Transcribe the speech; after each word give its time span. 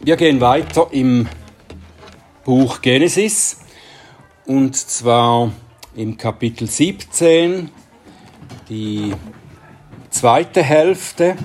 Wir 0.00 0.16
gehen 0.16 0.40
weiter 0.40 0.86
im 0.92 1.28
Buch 2.44 2.80
Genesis 2.80 3.58
und 4.46 4.76
zwar 4.76 5.50
im 5.96 6.16
Kapitel 6.16 6.68
17, 6.68 7.68
die 8.68 9.12
zweite 10.08 10.62
Hälfte. 10.62 11.36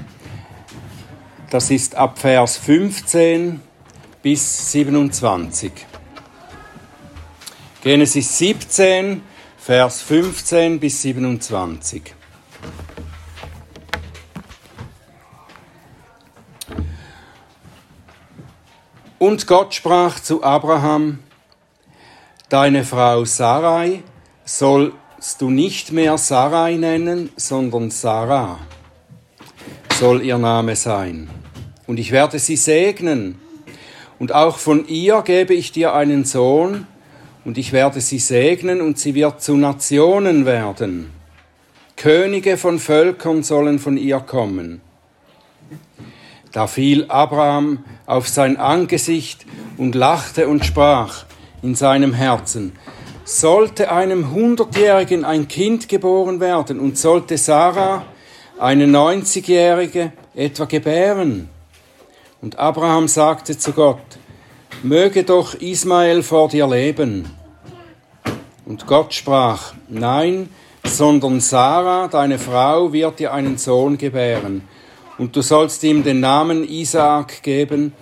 Das 1.50 1.71
ist 1.71 1.96
ab 1.96 2.20
Vers 2.20 2.58
15 2.58 3.60
bis 4.21 4.72
27. 4.72 5.72
Genesis 7.81 8.38
17, 8.38 9.24
Vers 9.58 10.04
15 10.04 10.79
bis 10.79 11.01
27. 11.01 12.13
Und 19.23 19.48
Gott 19.48 19.73
sprach 19.73 20.20
zu 20.20 20.44
Abraham, 20.44 21.20
Deine 22.50 22.84
Frau 22.84 23.23
Sarai 23.23 24.04
sollst 24.44 25.40
du 25.40 25.49
nicht 25.49 25.94
mehr 25.94 26.18
Sarai 26.18 26.76
nennen, 26.76 27.30
sondern 27.38 27.90
Sarah 27.90 28.59
soll 29.94 30.23
ihr 30.23 30.38
Name 30.38 30.76
sein. 30.76 31.30
Und 31.88 32.02
ich 32.02 32.12
werde 32.12 32.38
sie 32.38 32.58
segnen. 32.58 33.40
Und 34.20 34.34
auch 34.34 34.58
von 34.58 34.90
ihr 34.90 35.22
gebe 35.22 35.54
ich 35.54 35.71
dir 35.71 35.94
einen 35.94 36.26
Sohn, 36.26 36.85
und 37.46 37.58
ich 37.58 37.71
werde 37.71 38.02
sie 38.02 38.20
segnen, 38.20 38.82
und 38.82 38.99
sie 38.99 39.16
wird 39.16 39.41
zu 39.41 39.55
Nationen 39.55 40.46
werden. 40.46 41.13
Könige 41.96 42.58
von 42.58 42.77
Völkern 42.77 43.41
sollen 43.41 43.80
von 43.80 43.96
ihr 43.96 44.20
kommen. 44.20 44.82
Da 46.53 46.67
fiel 46.67 47.05
Abraham 47.09 47.84
auf 48.05 48.27
sein 48.27 48.57
Angesicht 48.57 49.43
und 49.77 49.95
lachte 49.95 50.48
und 50.48 50.63
sprach 50.63 51.26
in 51.63 51.73
seinem 51.73 52.13
Herzen, 52.13 52.73
sollte 53.26 53.91
einem 53.91 54.32
Hundertjährigen 54.32 55.26
ein 55.26 55.48
Kind 55.48 55.90
geboren 55.90 56.40
werden 56.40 56.79
und 56.79 56.98
sollte 56.98 57.40
Sarah, 57.40 58.05
eine 58.60 58.85
Neunzigjährige, 58.85 60.13
etwa 60.35 60.65
gebären? 60.65 61.49
Und 62.40 62.60
Abraham 62.60 63.07
sagte 63.07 63.57
zu 63.57 63.71
Gott, 63.71 63.98
möge 64.83 65.23
doch 65.23 65.55
Ismael 65.55 66.21
vor 66.21 66.49
dir 66.49 66.67
leben. 66.67 67.31
Und 68.65 68.85
Gott 68.85 69.15
sprach, 69.15 69.73
nein, 69.88 70.49
sondern 70.83 71.39
Sarah, 71.39 72.07
deine 72.09 72.38
Frau, 72.38 72.93
wird 72.93 73.17
dir 73.17 73.33
einen 73.33 73.57
Sohn 73.57 73.97
gebären 73.97 74.61
und 75.17 75.36
du 75.36 75.42
sollst 75.42 75.83
ihm 75.83 76.03
den 76.03 76.19
Namen 76.19 76.67
Isaak 76.67 77.44
geben, 77.44 77.94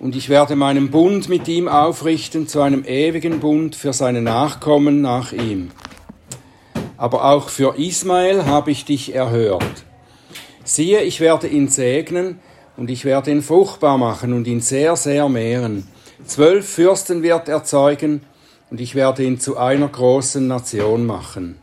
und 0.00 0.16
ich 0.16 0.28
werde 0.28 0.54
meinen 0.54 0.90
Bund 0.90 1.30
mit 1.30 1.48
ihm 1.48 1.66
aufrichten 1.66 2.46
zu 2.46 2.60
einem 2.60 2.84
ewigen 2.84 3.40
Bund 3.40 3.74
für 3.74 3.94
seine 3.94 4.20
Nachkommen 4.20 5.00
nach 5.00 5.32
ihm. 5.32 5.70
Aber 6.98 7.24
auch 7.24 7.48
für 7.48 7.78
Ismael 7.78 8.44
habe 8.44 8.70
ich 8.70 8.84
dich 8.84 9.14
erhört. 9.14 9.84
Siehe, 10.62 11.00
ich 11.02 11.20
werde 11.20 11.48
ihn 11.48 11.68
segnen, 11.68 12.38
und 12.76 12.90
ich 12.90 13.04
werde 13.04 13.30
ihn 13.30 13.40
fruchtbar 13.40 13.96
machen 13.96 14.32
und 14.32 14.46
ihn 14.46 14.60
sehr, 14.60 14.96
sehr 14.96 15.28
mehren. 15.28 15.86
Zwölf 16.26 16.68
Fürsten 16.68 17.22
wird 17.22 17.48
er 17.48 17.64
zeugen, 17.64 18.22
und 18.70 18.80
ich 18.80 18.94
werde 18.94 19.24
ihn 19.24 19.40
zu 19.40 19.56
einer 19.56 19.88
großen 19.88 20.46
Nation 20.46 21.06
machen. 21.06 21.58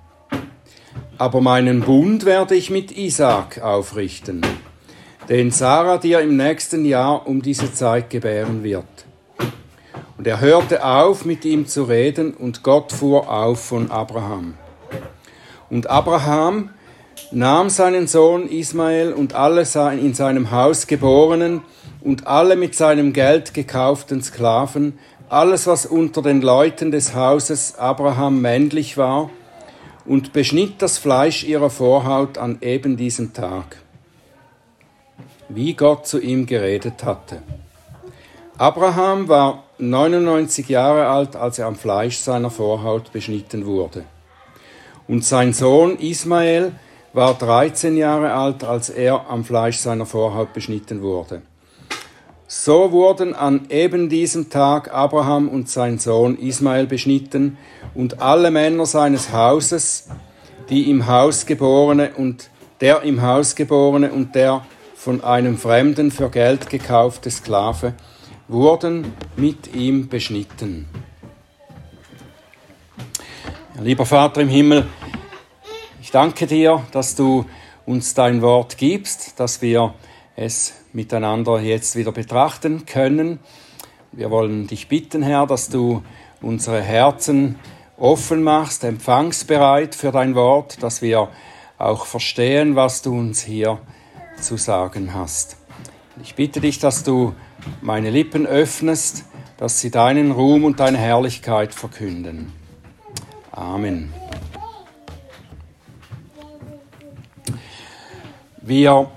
Aber 1.18 1.42
meinen 1.42 1.82
Bund 1.82 2.26
werde 2.26 2.56
ich 2.56 2.72
mit 2.72 2.92
Isaak 2.92 3.62
aufrichten 3.62 4.42
den 5.32 5.50
Sarah 5.50 5.98
dir 5.98 6.20
im 6.20 6.36
nächsten 6.36 6.84
Jahr 6.84 7.26
um 7.26 7.42
diese 7.42 7.74
Zeit 7.74 8.10
gebären 8.10 8.66
wird. 8.66 8.84
Und 10.18 10.28
er 10.28 10.42
hörte 10.42 10.84
auf, 10.84 11.24
mit 11.24 11.46
ihm 11.46 11.68
zu 11.68 11.84
reden, 11.84 12.34
und 12.34 12.64
Gott 12.64 12.92
fuhr 12.92 13.32
auf 13.32 13.64
von 13.64 13.90
Abraham. 13.92 14.56
Und 15.70 15.90
Abraham 15.90 16.72
nahm 17.32 17.70
seinen 17.70 18.08
Sohn 18.08 18.50
Ismael 18.50 19.14
und 19.14 19.34
alle 19.34 19.62
in 19.94 20.14
seinem 20.14 20.52
Haus 20.52 20.86
geborenen 20.86 21.62
und 22.02 22.28
alle 22.28 22.58
mit 22.58 22.76
seinem 22.76 23.14
Geld 23.14 23.54
gekauften 23.54 24.22
Sklaven, 24.22 25.00
alles, 25.30 25.66
was 25.66 25.86
unter 25.86 26.22
den 26.22 26.42
Leuten 26.42 26.92
des 26.92 27.16
Hauses 27.16 27.80
Abraham 27.80 28.42
männlich 28.42 28.98
war, 28.98 29.30
und 30.06 30.34
beschnitt 30.34 30.82
das 30.82 30.98
Fleisch 30.98 31.46
ihrer 31.46 31.70
Vorhaut 31.70 32.38
an 32.38 32.58
eben 32.60 32.98
diesem 32.98 33.32
Tag 33.32 33.78
wie 35.56 35.74
Gott 35.74 36.08
zu 36.08 36.20
ihm 36.20 36.46
geredet 36.46 37.04
hatte. 37.04 37.42
Abraham 38.58 39.28
war 39.28 39.64
99 39.80 40.70
Jahre 40.70 41.08
alt, 41.08 41.36
als 41.36 41.58
er 41.60 41.68
am 41.68 41.76
Fleisch 41.76 42.18
seiner 42.18 42.52
Vorhaut 42.52 43.12
beschnitten 43.12 43.66
wurde. 43.66 44.04
Und 45.08 45.26
sein 45.26 45.54
Sohn 45.54 45.98
Ismael 45.98 46.74
war 47.14 47.34
13 47.34 47.98
Jahre 47.98 48.34
alt, 48.34 48.64
als 48.64 48.90
er 48.90 49.30
am 49.30 49.44
Fleisch 49.44 49.78
seiner 49.78 50.06
Vorhaut 50.06 50.54
beschnitten 50.54 51.02
wurde. 51.02 51.42
So 52.48 52.92
wurden 52.92 53.34
an 53.34 53.68
eben 53.70 54.10
diesem 54.10 54.50
Tag 54.50 54.94
Abraham 54.94 55.48
und 55.48 55.70
sein 55.70 56.00
Sohn 56.00 56.38
Ismael 56.38 56.86
beschnitten 56.86 57.58
und 57.96 58.22
alle 58.22 58.52
Männer 58.52 58.86
seines 58.86 59.32
Hauses, 59.32 60.10
die 60.70 60.90
im 60.90 61.08
Haus 61.08 61.46
geborene 61.46 62.12
und 62.16 62.50
der 62.82 63.04
im 63.04 63.22
Haus 63.22 63.56
geborene 63.56 64.12
und 64.12 64.36
der 64.36 64.66
von 65.02 65.24
einem 65.24 65.58
Fremden 65.58 66.12
für 66.12 66.30
Geld 66.30 66.70
gekaufte 66.70 67.32
Sklave, 67.32 67.96
wurden 68.48 69.14
mit 69.36 69.74
ihm 69.74 70.10
beschnitten. 70.10 70.88
Lieber 73.82 74.06
Vater 74.06 74.42
im 74.42 74.48
Himmel, 74.48 74.86
ich 76.04 76.12
danke 76.12 76.46
dir, 76.46 76.84
dass 76.92 77.16
du 77.16 77.46
uns 77.88 78.14
dein 78.14 78.44
Wort 78.44 78.78
gibst, 78.78 79.40
dass 79.40 79.64
wir 79.64 79.96
es 80.36 80.76
miteinander 80.94 81.60
jetzt 81.60 81.96
wieder 81.96 82.12
betrachten 82.12 82.86
können. 82.86 83.40
Wir 84.12 84.30
wollen 84.30 84.68
dich 84.68 84.88
bitten, 84.88 85.24
Herr, 85.24 85.48
dass 85.48 85.70
du 85.70 86.04
unsere 86.44 86.80
Herzen 86.80 87.58
offen 87.98 88.44
machst, 88.44 88.84
empfangsbereit 88.84 89.96
für 89.96 90.12
dein 90.12 90.36
Wort, 90.36 90.84
dass 90.84 91.02
wir 91.02 91.30
auch 91.80 92.06
verstehen, 92.06 92.76
was 92.76 93.02
du 93.02 93.18
uns 93.18 93.42
hier 93.42 93.80
zu 94.42 94.58
sagen 94.58 95.14
hast. 95.14 95.58
Ich 96.24 96.36
bitte 96.36 96.62
dich, 96.62 96.80
dass 96.80 97.04
du 97.04 97.34
meine 97.82 98.10
Lippen 98.10 98.46
öffnest, 98.46 99.26
dass 99.58 99.80
sie 99.80 99.92
deinen 99.92 100.32
Ruhm 100.32 100.64
und 100.64 100.80
deine 100.80 100.98
Herrlichkeit 100.98 101.74
verkünden. 101.74 102.52
Amen. 103.52 104.14
Wir 108.62 109.10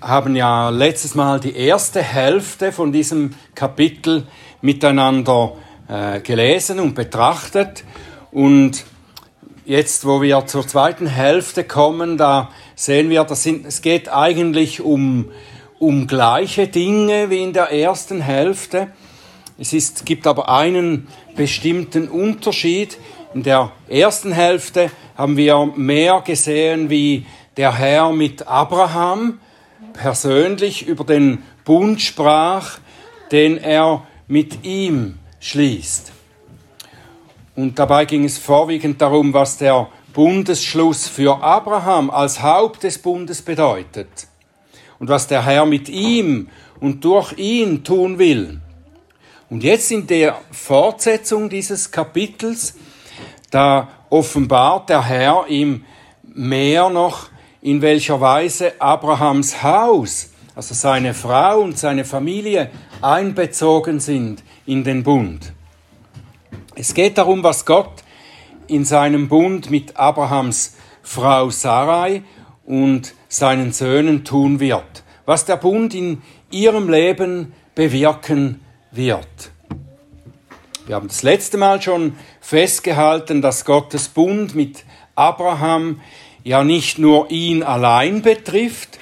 haben 0.00 0.34
ja 0.36 0.70
letztes 0.70 1.14
Mal 1.14 1.38
die 1.38 1.54
erste 1.56 2.02
Hälfte 2.02 2.72
von 2.72 2.92
diesem 2.92 3.34
Kapitel 3.54 4.26
miteinander 4.60 5.54
äh, 5.88 6.20
gelesen 6.20 6.80
und 6.80 6.94
betrachtet. 6.94 7.84
Und 8.30 8.84
jetzt, 9.64 10.06
wo 10.06 10.22
wir 10.22 10.46
zur 10.46 10.66
zweiten 10.66 11.06
Hälfte 11.06 11.64
kommen, 11.64 12.16
da 12.16 12.50
sehen 12.74 13.10
wir, 13.10 13.24
das 13.24 13.42
sind, 13.42 13.66
es 13.66 13.82
geht 13.82 14.08
eigentlich 14.08 14.80
um, 14.80 15.30
um 15.78 16.06
gleiche 16.06 16.68
Dinge 16.68 17.30
wie 17.30 17.42
in 17.42 17.52
der 17.52 17.70
ersten 17.72 18.20
Hälfte. 18.20 18.88
Es 19.58 19.72
ist, 19.72 20.06
gibt 20.06 20.26
aber 20.26 20.48
einen 20.48 21.08
bestimmten 21.36 22.08
Unterschied. 22.08 22.98
In 23.34 23.42
der 23.42 23.72
ersten 23.88 24.32
Hälfte 24.32 24.90
haben 25.16 25.36
wir 25.36 25.66
mehr 25.76 26.22
gesehen, 26.24 26.90
wie 26.90 27.26
der 27.56 27.76
Herr 27.76 28.12
mit 28.12 28.46
Abraham 28.46 29.40
persönlich 29.92 30.86
über 30.86 31.04
den 31.04 31.42
Bund 31.64 32.00
sprach, 32.00 32.78
den 33.30 33.58
er 33.58 34.06
mit 34.26 34.64
ihm 34.64 35.18
schließt. 35.40 36.12
Und 37.54 37.78
dabei 37.78 38.06
ging 38.06 38.24
es 38.24 38.38
vorwiegend 38.38 39.00
darum, 39.00 39.34
was 39.34 39.58
der 39.58 39.88
Bundesschluss 40.12 41.06
für 41.06 41.42
Abraham 41.42 42.10
als 42.10 42.42
Haupt 42.42 42.82
des 42.82 42.98
Bundes 42.98 43.42
bedeutet 43.42 44.26
und 44.98 45.08
was 45.08 45.26
der 45.26 45.44
Herr 45.44 45.66
mit 45.66 45.88
ihm 45.88 46.48
und 46.80 47.04
durch 47.04 47.32
ihn 47.38 47.84
tun 47.84 48.18
will. 48.18 48.60
Und 49.50 49.62
jetzt 49.62 49.90
in 49.90 50.06
der 50.06 50.38
Fortsetzung 50.50 51.50
dieses 51.50 51.90
Kapitels, 51.90 52.74
da 53.50 53.88
offenbart 54.08 54.88
der 54.88 55.04
Herr 55.04 55.44
ihm 55.48 55.84
mehr 56.22 56.88
noch, 56.88 57.28
in 57.60 57.82
welcher 57.82 58.20
Weise 58.20 58.80
Abrahams 58.80 59.62
Haus, 59.62 60.30
also 60.54 60.74
seine 60.74 61.14
Frau 61.14 61.60
und 61.60 61.78
seine 61.78 62.04
Familie, 62.04 62.70
einbezogen 63.00 64.00
sind 64.00 64.42
in 64.66 64.84
den 64.84 65.02
Bund. 65.02 65.52
Es 66.82 66.94
geht 66.94 67.16
darum, 67.16 67.44
was 67.44 67.64
Gott 67.64 68.02
in 68.66 68.84
seinem 68.84 69.28
Bund 69.28 69.70
mit 69.70 69.96
Abrahams 69.96 70.74
Frau 71.04 71.48
Sarai 71.48 72.24
und 72.66 73.14
seinen 73.28 73.70
Söhnen 73.70 74.24
tun 74.24 74.58
wird, 74.58 75.04
was 75.24 75.44
der 75.44 75.58
Bund 75.58 75.94
in 75.94 76.22
ihrem 76.50 76.90
Leben 76.90 77.52
bewirken 77.76 78.62
wird. 78.90 79.52
Wir 80.84 80.96
haben 80.96 81.06
das 81.06 81.22
letzte 81.22 81.56
Mal 81.56 81.80
schon 81.80 82.16
festgehalten, 82.40 83.42
dass 83.42 83.64
Gottes 83.64 84.08
Bund 84.08 84.56
mit 84.56 84.84
Abraham 85.14 86.00
ja 86.42 86.64
nicht 86.64 86.98
nur 86.98 87.30
ihn 87.30 87.62
allein 87.62 88.22
betrifft, 88.22 88.98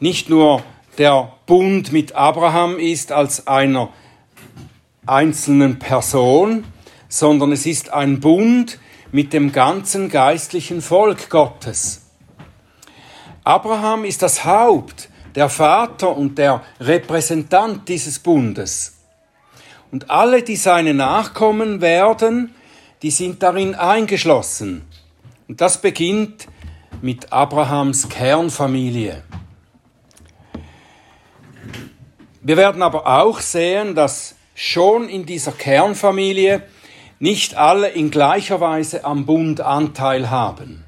nicht 0.00 0.28
nur 0.28 0.62
der 0.98 1.32
Bund 1.46 1.92
mit 1.92 2.14
Abraham 2.14 2.78
ist 2.78 3.10
als 3.10 3.46
einer 3.46 3.88
einzelnen 5.06 5.78
Person, 5.78 6.64
sondern 7.18 7.52
es 7.52 7.64
ist 7.64 7.92
ein 7.92 8.18
Bund 8.18 8.80
mit 9.12 9.32
dem 9.32 9.52
ganzen 9.52 10.08
geistlichen 10.08 10.82
Volk 10.82 11.30
Gottes. 11.30 12.06
Abraham 13.44 14.04
ist 14.04 14.20
das 14.22 14.44
Haupt, 14.44 15.08
der 15.36 15.48
Vater 15.48 16.16
und 16.16 16.38
der 16.38 16.64
Repräsentant 16.80 17.88
dieses 17.88 18.18
Bundes. 18.18 18.96
Und 19.92 20.10
alle, 20.10 20.42
die 20.42 20.56
seine 20.56 20.92
Nachkommen 20.92 21.80
werden, 21.80 22.52
die 23.02 23.12
sind 23.12 23.44
darin 23.44 23.76
eingeschlossen. 23.76 24.82
Und 25.46 25.60
das 25.60 25.80
beginnt 25.80 26.48
mit 27.00 27.32
Abrahams 27.32 28.08
Kernfamilie. 28.08 29.22
Wir 32.40 32.56
werden 32.56 32.82
aber 32.82 33.06
auch 33.06 33.38
sehen, 33.38 33.94
dass 33.94 34.34
schon 34.56 35.08
in 35.08 35.24
dieser 35.26 35.52
Kernfamilie 35.52 36.62
nicht 37.18 37.56
alle 37.56 37.88
in 37.88 38.10
gleicher 38.10 38.60
Weise 38.60 39.04
am 39.04 39.26
Bund 39.26 39.60
Anteil 39.60 40.30
haben. 40.30 40.84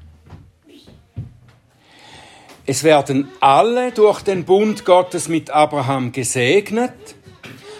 Es 2.65 2.83
werden 2.83 3.29
alle 3.39 3.93
durch 3.93 4.21
den 4.21 4.43
Bund 4.43 4.83
Gottes 4.83 5.29
mit 5.29 5.51
Abraham 5.51 6.11
gesegnet, 6.11 7.15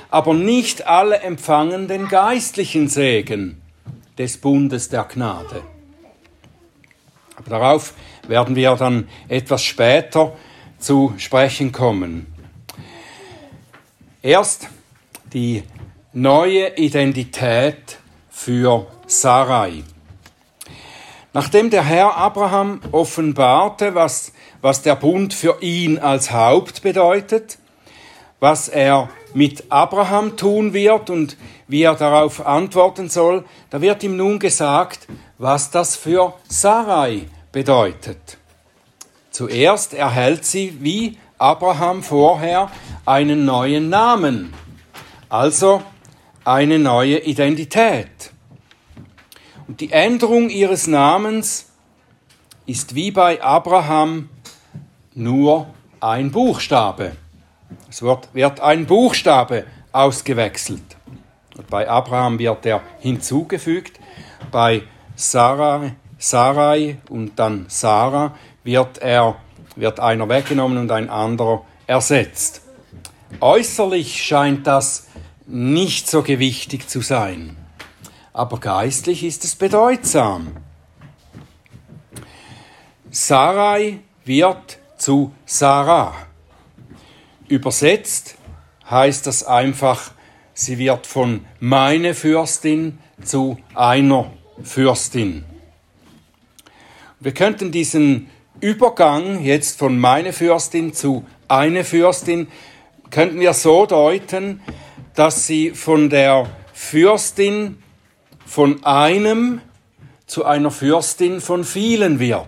aber 0.10 0.34
nicht 0.34 0.88
alle 0.88 1.20
empfangen 1.20 1.90
den 1.90 2.08
geistlichen 2.08 2.88
Segen 2.88 3.62
des 4.18 4.38
Bundes 4.38 4.88
der 4.88 5.04
Gnade. 5.04 5.62
Aber 7.36 7.50
darauf 7.50 7.94
werden 8.30 8.56
wir 8.56 8.76
dann 8.76 9.10
etwas 9.28 9.64
später 9.64 10.38
zu 10.80 11.14
sprechen 11.18 11.74
kommen. 11.74 12.28
Erst 14.22 14.70
die 15.34 15.64
neue 16.14 16.78
Identität 16.78 18.00
für 18.38 18.86
Sarai. 19.08 19.84
Nachdem 21.34 21.72
der 21.72 21.84
Herr 21.84 22.16
Abraham 22.16 22.82
offenbarte, 22.92 23.96
was, 23.96 24.32
was 24.62 24.84
der 24.84 24.96
Bund 24.96 25.34
für 25.34 25.62
ihn 25.62 25.98
als 25.98 26.32
Haupt 26.32 26.84
bedeutet, 26.84 27.58
was 28.40 28.70
er 28.70 29.10
mit 29.34 29.66
Abraham 29.70 30.38
tun 30.38 30.74
wird 30.74 31.10
und 31.10 31.36
wie 31.68 31.82
er 31.82 31.96
darauf 31.96 32.46
antworten 32.46 33.10
soll, 33.10 33.44
da 33.72 33.82
wird 33.82 34.04
ihm 34.04 34.16
nun 34.16 34.38
gesagt, 34.38 35.08
was 35.40 35.72
das 35.72 35.96
für 35.96 36.36
Sarai 36.48 37.26
bedeutet. 37.52 38.38
Zuerst 39.32 39.96
erhält 39.96 40.46
sie 40.46 40.78
wie 40.82 41.18
Abraham 41.40 42.04
vorher 42.04 42.70
einen 43.04 43.46
neuen 43.46 43.90
Namen, 43.90 44.54
also 45.28 45.82
eine 46.48 46.80
neue 46.80 47.20
Identität. 47.20 48.32
Und 49.68 49.82
die 49.82 49.92
Änderung 49.92 50.50
ihres 50.50 50.88
Namens 50.88 51.66
ist 52.66 52.96
wie 52.96 53.12
bei 53.12 53.42
Abraham 53.44 54.30
nur 55.14 55.68
ein 56.00 56.32
Buchstabe. 56.32 57.18
Es 57.90 58.02
wird, 58.02 58.34
wird 58.34 58.62
ein 58.62 58.86
Buchstabe 58.86 59.66
ausgewechselt. 59.92 60.96
Und 61.58 61.68
bei 61.68 61.90
Abraham 61.90 62.40
wird 62.40 62.66
er 62.66 62.82
hinzugefügt, 63.00 64.00
bei 64.50 64.84
Sarai, 65.18 65.96
Sarai 66.18 67.00
und 67.10 67.38
dann 67.38 67.66
Sarah 67.68 68.36
wird, 68.64 69.00
er, 69.00 69.36
wird 69.76 70.00
einer 70.00 70.30
weggenommen 70.30 70.78
und 70.78 70.92
ein 70.92 71.10
anderer 71.10 71.66
ersetzt. 71.88 72.62
Äußerlich 73.42 74.24
scheint 74.24 74.66
das 74.66 75.08
nicht 75.48 76.10
so 76.10 76.24
gewichtig 76.24 76.88
zu 76.88 77.02
sein, 77.02 77.56
aber 78.34 78.60
geistlich 78.60 79.24
ist 79.24 79.46
es 79.46 79.56
bedeutsam. 79.56 80.58
Sarai 83.10 84.00
wird 84.26 84.80
zu 84.98 85.32
Sarah. 85.46 86.14
Übersetzt 87.48 88.36
heißt 88.90 89.26
das 89.26 89.44
einfach, 89.44 90.12
sie 90.54 90.78
wird 90.78 91.08
von 91.08 91.46
meine 91.60 92.14
Fürstin 92.14 93.00
zu 93.24 93.58
einer 93.74 94.32
Fürstin. 94.62 95.46
Wir 97.20 97.34
könnten 97.34 97.72
diesen 97.72 98.30
Übergang 98.60 99.42
jetzt 99.42 99.80
von 99.80 99.98
meine 99.98 100.34
Fürstin 100.34 100.94
zu 100.94 101.26
eine 101.48 101.84
Fürstin, 101.84 102.48
könnten 103.10 103.40
wir 103.40 103.54
so 103.54 103.86
deuten, 103.86 104.62
dass 105.18 105.48
sie 105.48 105.72
von 105.72 106.12
der 106.12 106.48
Fürstin 106.74 107.82
von 108.46 108.86
einem 108.86 109.62
zu 110.28 110.46
einer 110.46 110.70
Fürstin 110.70 111.42
von 111.42 111.64
vielen 111.64 112.20
wird. 112.20 112.48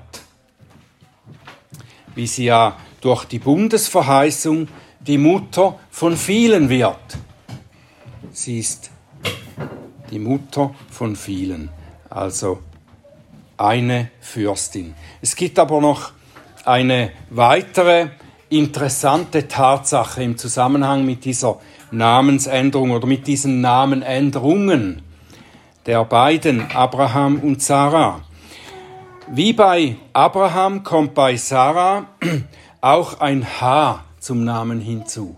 Wie 2.14 2.28
sie 2.28 2.46
ja 2.46 2.78
durch 3.02 3.26
die 3.26 3.40
Bundesverheißung 3.40 4.68
die 5.00 5.18
Mutter 5.18 5.80
von 5.90 6.16
vielen 6.16 6.70
wird. 6.70 7.18
Sie 8.34 8.60
ist 8.60 8.92
die 10.12 10.20
Mutter 10.20 10.76
von 10.92 11.16
vielen, 11.16 11.70
also 12.08 12.60
eine 13.58 14.12
Fürstin. 14.22 14.94
Es 15.24 15.36
gibt 15.36 15.58
aber 15.58 15.82
noch 15.82 16.12
eine 16.66 17.14
weitere 17.32 18.10
interessante 18.50 19.48
Tatsache 19.48 20.22
im 20.22 20.38
Zusammenhang 20.38 21.04
mit 21.04 21.26
dieser 21.26 21.60
Namensänderung 21.92 22.92
oder 22.92 23.08
mit 23.08 23.28
diesen 23.28 23.62
Namenänderungen 23.62 25.02
der 25.86 26.06
beiden, 26.06 26.72
Abraham 26.72 27.40
und 27.40 27.62
Sarah. 27.62 28.22
Wie 29.28 29.54
bei 29.54 29.96
Abraham 30.14 30.84
kommt 30.84 31.14
bei 31.14 31.36
Sarah 31.36 32.08
auch 32.82 33.20
ein 33.20 33.46
H 33.62 34.04
zum 34.20 34.44
Namen 34.44 34.82
hinzu. 34.82 35.36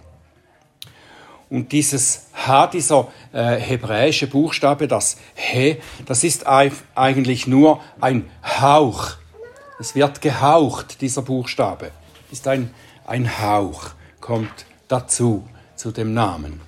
Und 1.49 1.73
dieses 1.73 2.27
H, 2.33 2.67
dieser 2.67 3.09
äh, 3.33 3.57
hebräische 3.57 4.27
Buchstabe, 4.27 4.87
das 4.87 5.17
He, 5.35 5.77
das 6.05 6.23
ist 6.23 6.47
eigentlich 6.47 7.45
nur 7.45 7.81
ein 7.99 8.29
Hauch. 8.41 9.11
Es 9.77 9.93
wird 9.93 10.21
gehaucht, 10.21 11.01
dieser 11.01 11.21
Buchstabe. 11.21 11.91
Ist 12.31 12.47
ein, 12.47 12.73
ein 13.05 13.41
Hauch, 13.41 13.89
kommt 14.21 14.65
dazu, 14.87 15.45
zu 15.81 15.91
dem 15.91 16.13
Namen. 16.13 16.61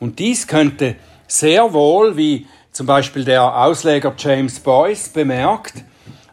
Und 0.00 0.18
dies 0.18 0.46
könnte 0.46 0.96
sehr 1.26 1.74
wohl, 1.74 2.16
wie 2.16 2.46
zum 2.72 2.86
Beispiel 2.86 3.26
der 3.26 3.58
Ausleger 3.58 4.14
James 4.16 4.58
Boyce 4.60 5.10
bemerkt, 5.10 5.74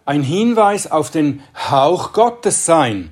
ein 0.05 0.23
Hinweis 0.23 0.89
auf 0.89 1.11
den 1.11 1.43
Hauch 1.69 2.13
Gottes 2.13 2.65
sein, 2.65 3.09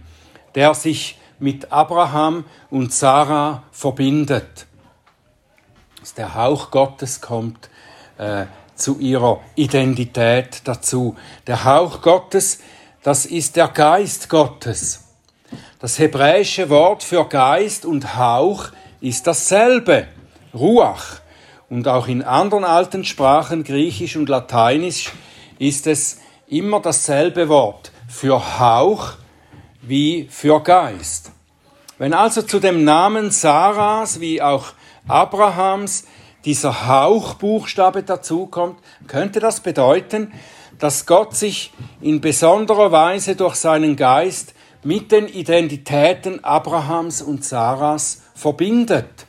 der 0.56 0.74
sich 0.74 1.20
mit 1.38 1.70
Abraham 1.72 2.46
und 2.70 2.94
Sarah 2.94 3.64
verbindet. 3.72 4.66
Dass 6.00 6.14
der 6.14 6.34
Hauch 6.34 6.72
Gottes 6.72 7.20
kommt 7.20 7.70
äh, 8.18 8.46
zu 8.76 9.00
ihrer 9.00 9.42
Identität 9.56 10.62
dazu. 10.64 11.18
Der 11.46 11.66
Hauch 11.66 12.02
Gottes, 12.02 12.60
das 13.04 13.26
ist 13.26 13.58
der 13.58 13.68
Geist 13.68 14.30
Gottes. 14.30 15.07
Das 15.80 16.00
hebräische 16.00 16.72
Wort 16.72 17.04
für 17.04 17.26
Geist 17.26 17.86
und 17.86 18.18
Hauch 18.18 18.70
ist 19.00 19.28
dasselbe, 19.28 20.08
Ruach. 20.52 21.20
Und 21.70 21.88
auch 21.88 22.08
in 22.08 22.24
anderen 22.24 22.64
alten 22.64 23.06
Sprachen, 23.06 23.64
Griechisch 23.64 24.16
und 24.16 24.28
Lateinisch, 24.28 25.12
ist 25.60 25.86
es 25.86 26.18
immer 26.48 26.80
dasselbe 26.80 27.48
Wort 27.48 27.92
für 28.08 28.60
Hauch 28.60 29.14
wie 29.84 30.28
für 30.32 30.64
Geist. 30.64 31.32
Wenn 32.00 32.16
also 32.16 32.42
zu 32.42 32.60
dem 32.60 32.84
Namen 32.84 33.30
Sarahs 33.30 34.20
wie 34.20 34.42
auch 34.42 34.70
Abrahams 35.08 36.06
dieser 36.44 36.88
Hauchbuchstabe 36.88 38.02
dazukommt, 38.02 38.80
könnte 39.06 39.40
das 39.40 39.60
bedeuten, 39.60 40.34
dass 40.80 41.06
Gott 41.06 41.36
sich 41.36 41.72
in 42.02 42.20
besonderer 42.20 42.92
Weise 42.92 43.36
durch 43.36 43.56
seinen 43.56 43.96
Geist 43.96 44.56
mit 44.84 45.12
den 45.12 45.28
Identitäten 45.28 46.44
Abrahams 46.44 47.22
und 47.22 47.44
Sarahs 47.44 48.22
verbindet 48.36 49.26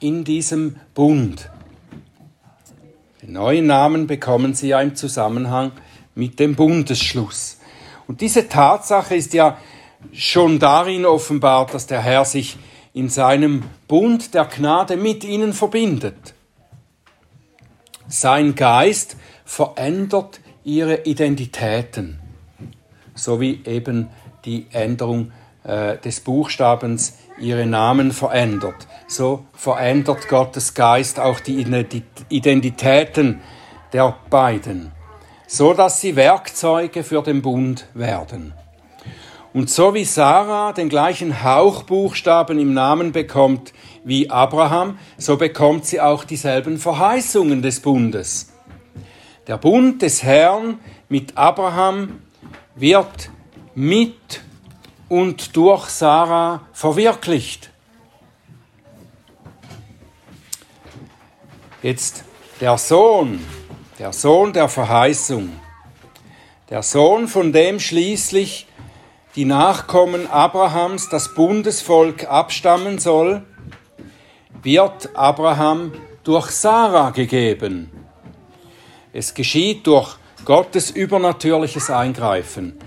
in 0.00 0.24
diesem 0.24 0.76
Bund. 0.94 1.50
Den 3.22 3.32
neuen 3.32 3.66
Namen 3.66 4.06
bekommen 4.06 4.54
sie 4.54 4.68
ja 4.68 4.80
im 4.80 4.94
Zusammenhang 4.94 5.72
mit 6.14 6.38
dem 6.38 6.54
Bundesschluss. 6.54 7.58
Und 8.06 8.20
diese 8.20 8.48
Tatsache 8.48 9.16
ist 9.16 9.32
ja 9.32 9.58
schon 10.12 10.58
darin 10.58 11.06
offenbart, 11.06 11.72
dass 11.72 11.86
der 11.86 12.02
Herr 12.02 12.24
sich 12.24 12.58
in 12.92 13.08
seinem 13.08 13.64
Bund 13.88 14.34
der 14.34 14.44
Gnade 14.44 14.96
mit 14.96 15.24
ihnen 15.24 15.52
verbindet. 15.52 16.34
Sein 18.06 18.54
Geist 18.54 19.16
verändert 19.44 20.40
ihre 20.62 21.04
Identitäten, 21.04 22.20
so 23.14 23.40
wie 23.40 23.62
eben 23.64 24.10
die 24.44 24.66
Änderung 24.72 25.32
äh, 25.64 25.98
des 25.98 26.20
Buchstabens 26.20 27.18
ihre 27.38 27.66
Namen 27.66 28.12
verändert. 28.12 28.86
So 29.06 29.44
verändert 29.52 30.28
Gottes 30.28 30.74
Geist 30.74 31.18
auch 31.18 31.40
die 31.40 31.64
Identitäten 32.28 33.40
der 33.92 34.16
beiden, 34.30 34.92
so 35.46 35.72
dass 35.72 36.00
sie 36.00 36.16
Werkzeuge 36.16 37.02
für 37.02 37.22
den 37.22 37.42
Bund 37.42 37.86
werden. 37.94 38.54
Und 39.52 39.70
so 39.70 39.94
wie 39.94 40.04
Sarah 40.04 40.72
den 40.72 40.88
gleichen 40.88 41.44
Hauchbuchstaben 41.44 42.58
im 42.58 42.74
Namen 42.74 43.12
bekommt 43.12 43.72
wie 44.02 44.28
Abraham, 44.28 44.98
so 45.16 45.36
bekommt 45.36 45.86
sie 45.86 46.00
auch 46.00 46.24
dieselben 46.24 46.76
Verheißungen 46.76 47.62
des 47.62 47.78
Bundes. 47.78 48.52
Der 49.46 49.56
Bund 49.56 50.02
des 50.02 50.24
Herrn 50.24 50.80
mit 51.08 51.38
Abraham 51.38 52.20
wird 52.74 53.30
mit 53.74 54.42
und 55.08 55.56
durch 55.56 55.88
Sarah 55.88 56.62
verwirklicht. 56.72 57.70
Jetzt 61.82 62.24
der 62.60 62.78
Sohn, 62.78 63.44
der 63.98 64.12
Sohn 64.12 64.52
der 64.52 64.68
Verheißung, 64.68 65.52
der 66.70 66.82
Sohn, 66.82 67.28
von 67.28 67.52
dem 67.52 67.78
schließlich 67.78 68.66
die 69.36 69.44
Nachkommen 69.44 70.28
Abrahams, 70.28 71.08
das 71.08 71.34
Bundesvolk, 71.34 72.24
abstammen 72.24 72.98
soll, 72.98 73.42
wird 74.62 75.14
Abraham 75.14 75.92
durch 76.22 76.50
Sarah 76.50 77.10
gegeben. 77.10 77.90
Es 79.12 79.34
geschieht 79.34 79.86
durch 79.86 80.16
Gottes 80.44 80.90
übernatürliches 80.90 81.90
Eingreifen, 81.90 82.78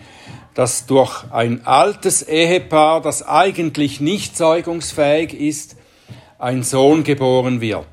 dass 0.57 0.87
durch 0.87 1.23
ein 1.29 1.67
altes 1.67 2.23
Ehepaar, 2.23 2.99
das 2.99 3.21
eigentlich 3.21 4.01
nicht 4.01 4.35
zeugungsfähig 4.35 5.39
ist, 5.39 5.75
ein 6.39 6.63
Sohn 6.63 7.03
geboren 7.03 7.61
wird. 7.61 7.85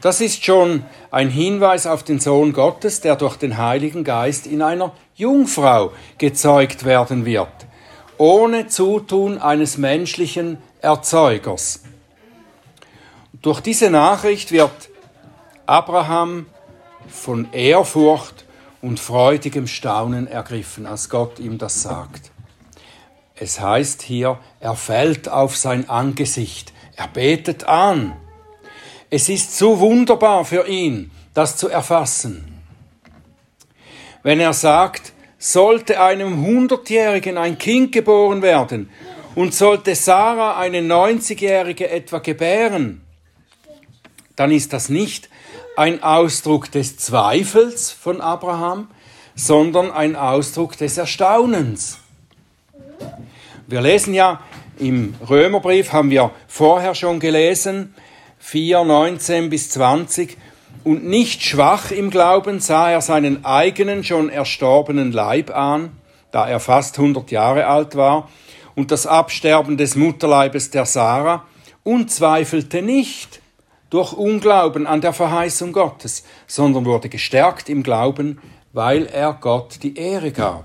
Das 0.00 0.20
ist 0.20 0.44
schon 0.44 0.84
ein 1.12 1.30
Hinweis 1.30 1.86
auf 1.86 2.02
den 2.02 2.18
Sohn 2.18 2.52
Gottes, 2.52 3.00
der 3.00 3.14
durch 3.14 3.36
den 3.36 3.58
Heiligen 3.58 4.02
Geist 4.02 4.48
in 4.48 4.60
einer 4.60 4.90
Jungfrau 5.14 5.92
gezeugt 6.18 6.84
werden 6.84 7.24
wird, 7.24 7.46
ohne 8.18 8.66
Zutun 8.66 9.38
eines 9.38 9.78
menschlichen 9.78 10.58
Erzeugers. 10.80 11.84
Durch 13.40 13.60
diese 13.60 13.88
Nachricht 13.88 14.50
wird 14.50 14.90
Abraham 15.64 16.46
von 17.06 17.52
Ehrfurcht 17.52 18.43
und 18.84 19.00
freudigem 19.00 19.66
Staunen 19.66 20.26
ergriffen, 20.26 20.86
als 20.86 21.08
Gott 21.08 21.38
ihm 21.38 21.58
das 21.58 21.82
sagt. 21.82 22.30
Es 23.34 23.60
heißt 23.60 24.02
hier, 24.02 24.38
er 24.60 24.76
fällt 24.76 25.28
auf 25.28 25.56
sein 25.56 25.88
Angesicht, 25.88 26.72
er 26.96 27.08
betet 27.08 27.64
an. 27.64 28.16
Es 29.10 29.28
ist 29.28 29.56
so 29.56 29.80
wunderbar 29.80 30.44
für 30.44 30.68
ihn, 30.68 31.10
das 31.34 31.56
zu 31.56 31.68
erfassen 31.68 32.54
wenn 34.24 34.40
er 34.40 34.54
sagt, 34.54 35.12
sollte 35.38 36.00
einem 36.00 36.44
Hundertjährigen 36.44 37.38
ein 37.38 37.58
Kind 37.58 37.92
geboren 37.92 38.42
werden 38.42 38.90
und 39.36 39.54
sollte 39.54 39.94
Sarah 39.94 40.56
eine 40.58 40.80
90-Jährige 40.80 41.90
etwa 41.90 42.18
gebären, 42.18 43.02
dann 44.34 44.50
ist 44.50 44.72
das 44.72 44.88
nicht 44.88 45.28
ein 45.76 46.02
Ausdruck 46.02 46.70
des 46.70 46.96
Zweifels 46.96 47.90
von 47.90 48.20
Abraham, 48.20 48.88
sondern 49.34 49.90
ein 49.90 50.14
Ausdruck 50.14 50.76
des 50.76 50.96
Erstaunens. 50.98 51.98
Wir 53.66 53.80
lesen 53.80 54.14
ja 54.14 54.40
im 54.78 55.14
Römerbrief, 55.28 55.92
haben 55.92 56.10
wir 56.10 56.30
vorher 56.46 56.94
schon 56.94 57.18
gelesen, 57.18 57.94
4, 58.38 58.84
19 58.84 59.50
bis 59.50 59.70
20, 59.70 60.36
und 60.84 61.04
nicht 61.04 61.42
schwach 61.42 61.90
im 61.90 62.10
Glauben 62.10 62.60
sah 62.60 62.90
er 62.90 63.00
seinen 63.00 63.44
eigenen 63.44 64.04
schon 64.04 64.28
erstorbenen 64.28 65.12
Leib 65.12 65.50
an, 65.50 65.90
da 66.30 66.46
er 66.46 66.60
fast 66.60 66.98
100 66.98 67.30
Jahre 67.30 67.66
alt 67.66 67.96
war, 67.96 68.28
und 68.74 68.90
das 68.90 69.06
Absterben 69.06 69.76
des 69.76 69.96
Mutterleibes 69.96 70.70
der 70.70 70.84
Sarah, 70.84 71.44
und 71.84 72.10
zweifelte 72.10 72.82
nicht 72.82 73.40
durch 73.94 74.12
Unglauben 74.12 74.88
an 74.88 75.00
der 75.00 75.12
Verheißung 75.12 75.70
Gottes, 75.70 76.24
sondern 76.48 76.84
wurde 76.84 77.08
gestärkt 77.08 77.68
im 77.68 77.84
Glauben, 77.84 78.40
weil 78.72 79.06
er 79.06 79.34
Gott 79.34 79.84
die 79.84 79.96
Ehre 79.96 80.32
gab. 80.32 80.64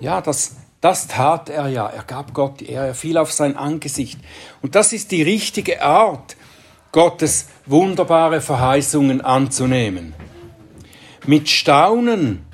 Ja, 0.00 0.20
das, 0.20 0.56
das 0.82 1.08
tat 1.08 1.48
er 1.48 1.68
ja. 1.68 1.86
Er 1.86 2.02
gab 2.02 2.34
Gott 2.34 2.60
die 2.60 2.68
Ehre, 2.68 2.88
er 2.88 2.94
fiel 2.94 3.16
auf 3.16 3.32
sein 3.32 3.56
Angesicht. 3.56 4.20
Und 4.60 4.74
das 4.74 4.92
ist 4.92 5.12
die 5.12 5.22
richtige 5.22 5.82
Art, 5.82 6.36
Gottes 6.92 7.48
wunderbare 7.64 8.42
Verheißungen 8.42 9.22
anzunehmen. 9.22 10.12
Mit 11.24 11.48
Staunen, 11.48 12.44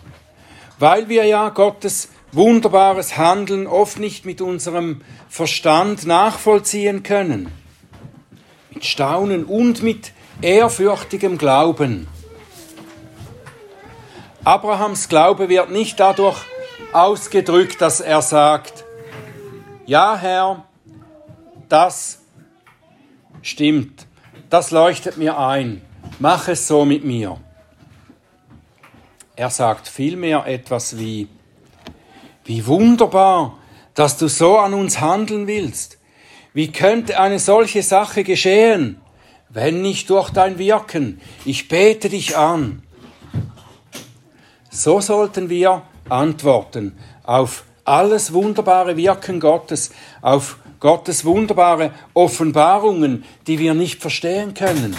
weil 0.79 1.09
wir 1.09 1.25
ja 1.25 1.49
Gottes 1.49 2.11
wunderbares 2.31 3.17
Handeln 3.17 3.67
oft 3.67 3.99
nicht 3.99 4.27
mit 4.27 4.41
unserem 4.41 5.01
Verstand 5.29 6.07
nachvollziehen 6.07 7.03
können. 7.03 7.66
Mit 8.77 8.85
Staunen 8.85 9.45
und 9.45 9.83
mit 9.83 10.13
ehrfürchtigem 10.43 11.39
Glauben. 11.39 12.09
Abrahams 14.45 15.09
Glaube 15.09 15.49
wird 15.49 15.71
nicht 15.71 15.99
dadurch 15.99 16.39
ausgedrückt, 16.93 17.81
dass 17.81 18.01
er 18.01 18.23
sagt, 18.23 18.85
ja 19.87 20.17
Herr, 20.17 20.65
das 21.69 22.21
stimmt 23.43 24.07
das 24.51 24.71
leuchtet 24.71 25.17
mir 25.17 25.39
ein. 25.39 25.83
Mach 26.19 26.49
es 26.49 26.69
so 26.69 26.85
mit 26.85 27.05
mir. 27.05 27.39
Er 29.35 29.51
sagt 29.51 29.89
vielmehr 29.89 30.47
etwas 30.47 30.99
wie, 30.99 31.29
wie 32.45 32.67
wunderbar, 32.67 33.59
dass 33.95 34.17
du 34.17 34.29
so 34.29 34.59
an 34.59 34.73
uns 34.73 35.01
handeln 35.01 35.47
willst. 35.47 35.99
Wie 36.57 36.73
könnte 36.73 37.21
eine 37.21 37.39
solche 37.39 37.83
Sache 37.83 38.25
geschehen, 38.25 38.99
wenn 39.51 39.83
nicht 39.83 40.09
durch 40.09 40.31
dein 40.31 40.59
Wirken? 40.59 41.21
Ich 41.45 41.69
bete 41.69 42.09
dich 42.09 42.35
an. 42.39 42.83
So 44.71 45.03
sollten 45.03 45.51
wir 45.51 45.83
antworten 46.09 46.97
auf 47.25 47.65
alles 47.85 48.33
wunderbare 48.33 48.97
Wirken 48.97 49.39
Gottes, 49.39 49.91
auf 50.23 50.57
Gottes 50.81 51.27
wunderbare 51.27 51.91
Offenbarungen, 52.15 53.25
die 53.47 53.59
wir 53.59 53.75
nicht 53.75 54.01
verstehen 54.01 54.55
können. 54.55 54.97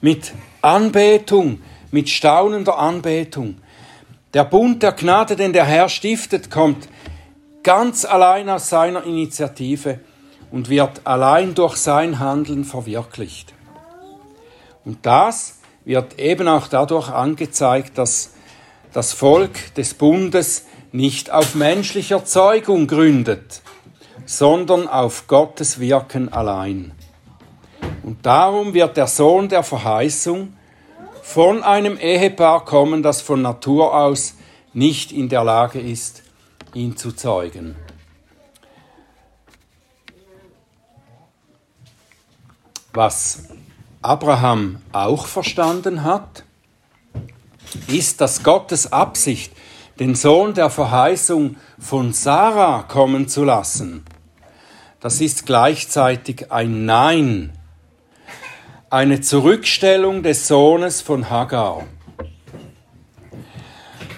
Mit 0.00 0.32
Anbetung, 0.60 1.60
mit 1.90 2.08
staunender 2.08 2.78
Anbetung. 2.78 3.56
Der 4.32 4.44
Bund 4.44 4.84
der 4.84 4.92
Gnade, 4.92 5.34
den 5.34 5.52
der 5.52 5.64
Herr 5.64 5.88
stiftet, 5.88 6.52
kommt 6.52 6.88
ganz 7.64 8.04
allein 8.04 8.48
aus 8.48 8.68
seiner 8.68 9.02
Initiative 9.02 9.98
und 10.52 10.68
wird 10.68 11.00
allein 11.04 11.54
durch 11.54 11.76
sein 11.76 12.18
Handeln 12.18 12.64
verwirklicht. 12.64 13.54
Und 14.84 15.04
das 15.04 15.58
wird 15.84 16.18
eben 16.18 16.46
auch 16.46 16.68
dadurch 16.68 17.08
angezeigt, 17.08 17.98
dass 17.98 18.34
das 18.92 19.12
Volk 19.12 19.74
des 19.74 19.94
Bundes 19.94 20.66
nicht 20.92 21.30
auf 21.30 21.54
menschlicher 21.54 22.24
Zeugung 22.24 22.86
gründet, 22.86 23.62
sondern 24.26 24.86
auf 24.86 25.26
Gottes 25.26 25.80
Wirken 25.80 26.32
allein. 26.32 26.92
Und 28.02 28.26
darum 28.26 28.74
wird 28.74 28.96
der 28.96 29.06
Sohn 29.06 29.48
der 29.48 29.62
Verheißung 29.62 30.52
von 31.22 31.62
einem 31.62 31.96
Ehepaar 31.96 32.64
kommen, 32.64 33.02
das 33.02 33.22
von 33.22 33.40
Natur 33.40 33.94
aus 33.96 34.34
nicht 34.74 35.12
in 35.12 35.28
der 35.28 35.44
Lage 35.44 35.80
ist, 35.80 36.22
ihn 36.74 36.96
zu 36.96 37.12
zeugen. 37.12 37.76
Was 42.94 43.44
Abraham 44.02 44.82
auch 44.92 45.26
verstanden 45.26 46.04
hat, 46.04 46.44
ist, 47.86 48.20
dass 48.20 48.42
Gottes 48.42 48.92
Absicht, 48.92 49.52
den 49.98 50.14
Sohn 50.14 50.52
der 50.52 50.68
Verheißung 50.68 51.56
von 51.78 52.12
Sarah 52.12 52.82
kommen 52.82 53.28
zu 53.28 53.44
lassen, 53.44 54.04
das 55.00 55.22
ist 55.22 55.46
gleichzeitig 55.46 56.52
ein 56.52 56.84
Nein, 56.84 57.52
eine 58.90 59.22
Zurückstellung 59.22 60.22
des 60.22 60.46
Sohnes 60.46 61.00
von 61.00 61.30
Hagar. 61.30 61.84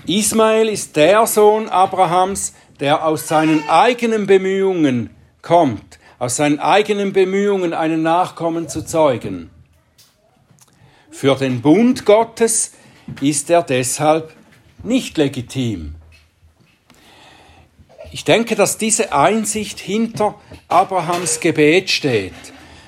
Ismael 0.07 0.69
ist 0.69 0.97
der 0.97 1.27
Sohn 1.29 1.69
Abrahams, 1.69 2.55
der 2.81 3.07
aus 3.07 3.29
seinen 3.29 3.69
eigenen 3.69 4.27
Bemühungen 4.27 5.11
kommt, 5.43 6.01
aus 6.25 6.37
seinen 6.37 6.59
eigenen 6.59 7.13
Bemühungen 7.13 7.75
einen 7.75 8.03
Nachkommen 8.03 8.67
zu 8.67 8.83
zeugen. 8.83 9.51
Für 11.11 11.35
den 11.35 11.61
Bund 11.61 12.07
Gottes 12.07 12.73
ist 13.21 13.51
er 13.51 13.63
deshalb 13.63 14.33
nicht 14.83 15.19
legitim. 15.19 15.97
Ich 18.11 18.25
denke, 18.25 18.55
dass 18.55 18.79
diese 18.79 19.13
Einsicht 19.13 19.79
hinter 19.79 20.37
Abrahams 20.69 21.41
Gebet 21.41 21.91
steht, 21.91 22.33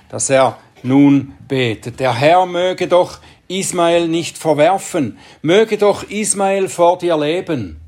dass 0.09 0.31
er 0.31 0.57
nun 0.83 1.35
betet. 1.47 2.01
Der 2.01 2.15
Herr 2.15 2.47
möge 2.47 2.89
doch 2.89 3.19
Ismael 3.49 4.09
nicht 4.09 4.39
verwerfen, 4.39 5.19
möge 5.43 5.77
doch 5.77 6.05
Ismael 6.05 6.71
vor 6.71 6.97
dir 6.97 7.19
leben. 7.19 7.83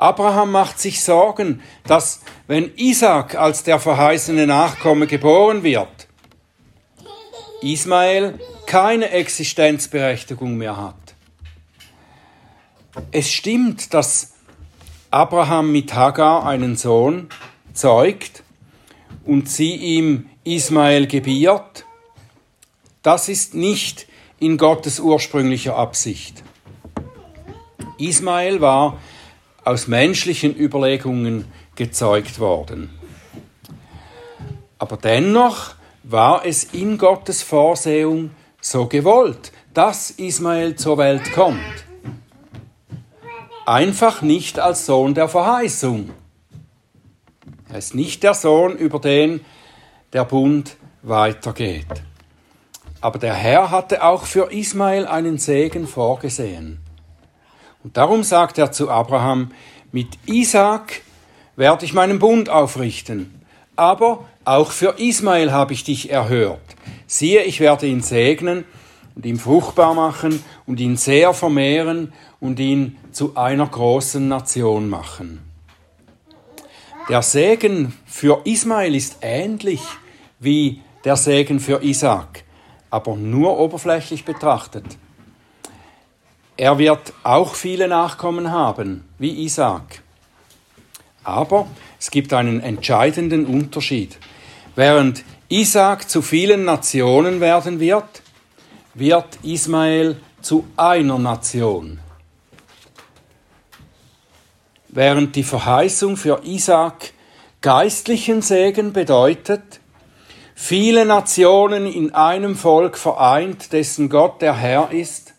Abraham 0.00 0.50
macht 0.50 0.80
sich 0.80 1.02
Sorgen, 1.02 1.62
dass 1.86 2.22
wenn 2.46 2.74
Isaac 2.76 3.34
als 3.34 3.64
der 3.64 3.78
verheißene 3.78 4.46
Nachkomme 4.46 5.06
geboren 5.06 5.62
wird, 5.62 6.08
Ismael 7.60 8.40
keine 8.66 9.10
Existenzberechtigung 9.10 10.56
mehr 10.56 10.78
hat. 10.78 10.94
Es 13.12 13.30
stimmt, 13.30 13.92
dass 13.92 14.32
Abraham 15.10 15.70
mit 15.70 15.92
Hagar 15.92 16.46
einen 16.46 16.76
Sohn 16.76 17.28
zeugt 17.74 18.42
und 19.26 19.50
sie 19.50 19.74
ihm 19.74 20.30
Ismael 20.44 21.08
gebiert. 21.08 21.84
Das 23.02 23.28
ist 23.28 23.54
nicht 23.54 24.06
in 24.38 24.56
Gottes 24.56 24.98
ursprünglicher 24.98 25.76
Absicht. 25.76 26.42
Ismael 27.98 28.62
war 28.62 28.98
aus 29.64 29.88
menschlichen 29.88 30.56
Überlegungen 30.56 31.44
gezeugt 31.76 32.38
worden. 32.38 32.90
Aber 34.78 34.96
dennoch 34.96 35.74
war 36.02 36.44
es 36.44 36.64
in 36.64 36.98
Gottes 36.98 37.42
Vorsehung 37.42 38.30
so 38.60 38.86
gewollt, 38.86 39.52
dass 39.74 40.10
Ismael 40.10 40.76
zur 40.76 40.98
Welt 40.98 41.32
kommt. 41.32 41.60
Einfach 43.66 44.22
nicht 44.22 44.58
als 44.58 44.86
Sohn 44.86 45.14
der 45.14 45.28
Verheißung. 45.28 46.10
Er 47.68 47.78
ist 47.78 47.94
nicht 47.94 48.22
der 48.22 48.34
Sohn, 48.34 48.76
über 48.76 48.98
den 48.98 49.44
der 50.12 50.24
Bund 50.24 50.76
weitergeht. 51.02 51.86
Aber 53.00 53.18
der 53.18 53.34
Herr 53.34 53.70
hatte 53.70 54.02
auch 54.02 54.24
für 54.24 54.52
Ismael 54.52 55.06
einen 55.06 55.38
Segen 55.38 55.86
vorgesehen. 55.86 56.80
Und 57.82 57.96
darum 57.96 58.22
sagt 58.22 58.58
er 58.58 58.72
zu 58.72 58.90
Abraham, 58.90 59.52
mit 59.92 60.08
Isaak 60.26 61.02
werde 61.56 61.84
ich 61.84 61.92
meinen 61.92 62.18
Bund 62.18 62.48
aufrichten, 62.48 63.42
aber 63.76 64.26
auch 64.44 64.70
für 64.70 64.98
Ismael 64.98 65.52
habe 65.52 65.72
ich 65.72 65.84
dich 65.84 66.10
erhört. 66.10 66.60
Siehe, 67.06 67.42
ich 67.42 67.60
werde 67.60 67.86
ihn 67.86 68.02
segnen 68.02 68.64
und 69.14 69.26
ihn 69.26 69.38
fruchtbar 69.38 69.94
machen 69.94 70.42
und 70.66 70.80
ihn 70.80 70.96
sehr 70.96 71.34
vermehren 71.34 72.12
und 72.38 72.60
ihn 72.60 72.98
zu 73.12 73.36
einer 73.36 73.66
großen 73.66 74.26
Nation 74.28 74.88
machen. 74.88 75.40
Der 77.08 77.22
Segen 77.22 77.92
für 78.06 78.42
Ismael 78.44 78.94
ist 78.94 79.18
ähnlich 79.20 79.82
wie 80.38 80.80
der 81.04 81.16
Segen 81.16 81.58
für 81.58 81.82
Isaac, 81.82 82.44
aber 82.90 83.16
nur 83.16 83.58
oberflächlich 83.58 84.24
betrachtet. 84.24 84.84
Er 86.60 86.76
wird 86.76 87.14
auch 87.22 87.54
viele 87.54 87.88
Nachkommen 87.88 88.52
haben, 88.52 89.08
wie 89.16 89.44
Isaac. 89.44 90.02
Aber 91.24 91.66
es 91.98 92.10
gibt 92.10 92.34
einen 92.34 92.60
entscheidenden 92.60 93.46
Unterschied. 93.46 94.18
Während 94.76 95.24
Isaac 95.48 96.10
zu 96.10 96.20
vielen 96.20 96.66
Nationen 96.66 97.40
werden 97.40 97.80
wird, 97.80 98.20
wird 98.92 99.38
Ismael 99.42 100.20
zu 100.42 100.66
einer 100.76 101.18
Nation. 101.18 101.98
Während 104.88 105.36
die 105.36 105.44
Verheißung 105.44 106.18
für 106.18 106.42
Isaac 106.44 107.14
geistlichen 107.62 108.42
Segen 108.42 108.92
bedeutet, 108.92 109.80
viele 110.54 111.06
Nationen 111.06 111.86
in 111.86 112.14
einem 112.14 112.54
Volk 112.54 112.98
vereint, 112.98 113.72
dessen 113.72 114.10
Gott 114.10 114.42
der 114.42 114.54
Herr 114.54 114.90
ist, 114.90 115.29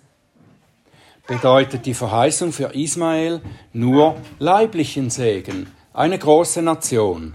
bedeutet 1.28 1.86
die 1.86 1.94
Verheißung 1.94 2.52
für 2.52 2.74
Ismael 2.76 3.42
nur 3.74 4.18
leiblichen 4.40 5.10
Segen, 5.10 5.68
eine 5.94 6.18
große 6.18 6.62
Nation. 6.62 7.34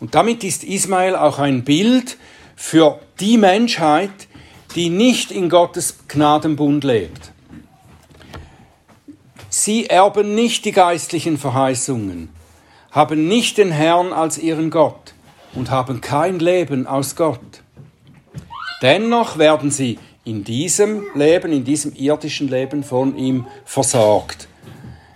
Und 0.00 0.14
damit 0.14 0.44
ist 0.44 0.64
Ismael 0.64 1.16
auch 1.16 1.38
ein 1.38 1.64
Bild 1.64 2.18
für 2.56 3.00
die 3.20 3.38
Menschheit, 3.38 4.28
die 4.74 4.90
nicht 4.90 5.30
in 5.30 5.48
Gottes 5.48 6.06
Gnadenbund 6.08 6.84
lebt. 6.84 7.32
Sie 9.48 9.86
erben 9.86 10.34
nicht 10.34 10.64
die 10.64 10.72
geistlichen 10.72 11.38
Verheißungen, 11.38 12.28
haben 12.90 13.28
nicht 13.28 13.56
den 13.56 13.70
Herrn 13.70 14.12
als 14.12 14.36
ihren 14.36 14.70
Gott 14.70 15.14
und 15.54 15.70
haben 15.70 16.00
kein 16.00 16.40
Leben 16.40 16.86
aus 16.86 17.14
Gott. 17.14 17.62
Dennoch 18.82 19.38
werden 19.38 19.70
sie 19.70 19.98
in 20.24 20.44
diesem 20.44 21.04
Leben, 21.14 21.52
in 21.52 21.64
diesem 21.64 21.94
irdischen 21.94 22.48
Leben 22.48 22.82
von 22.82 23.16
ihm 23.16 23.46
versorgt. 23.64 24.48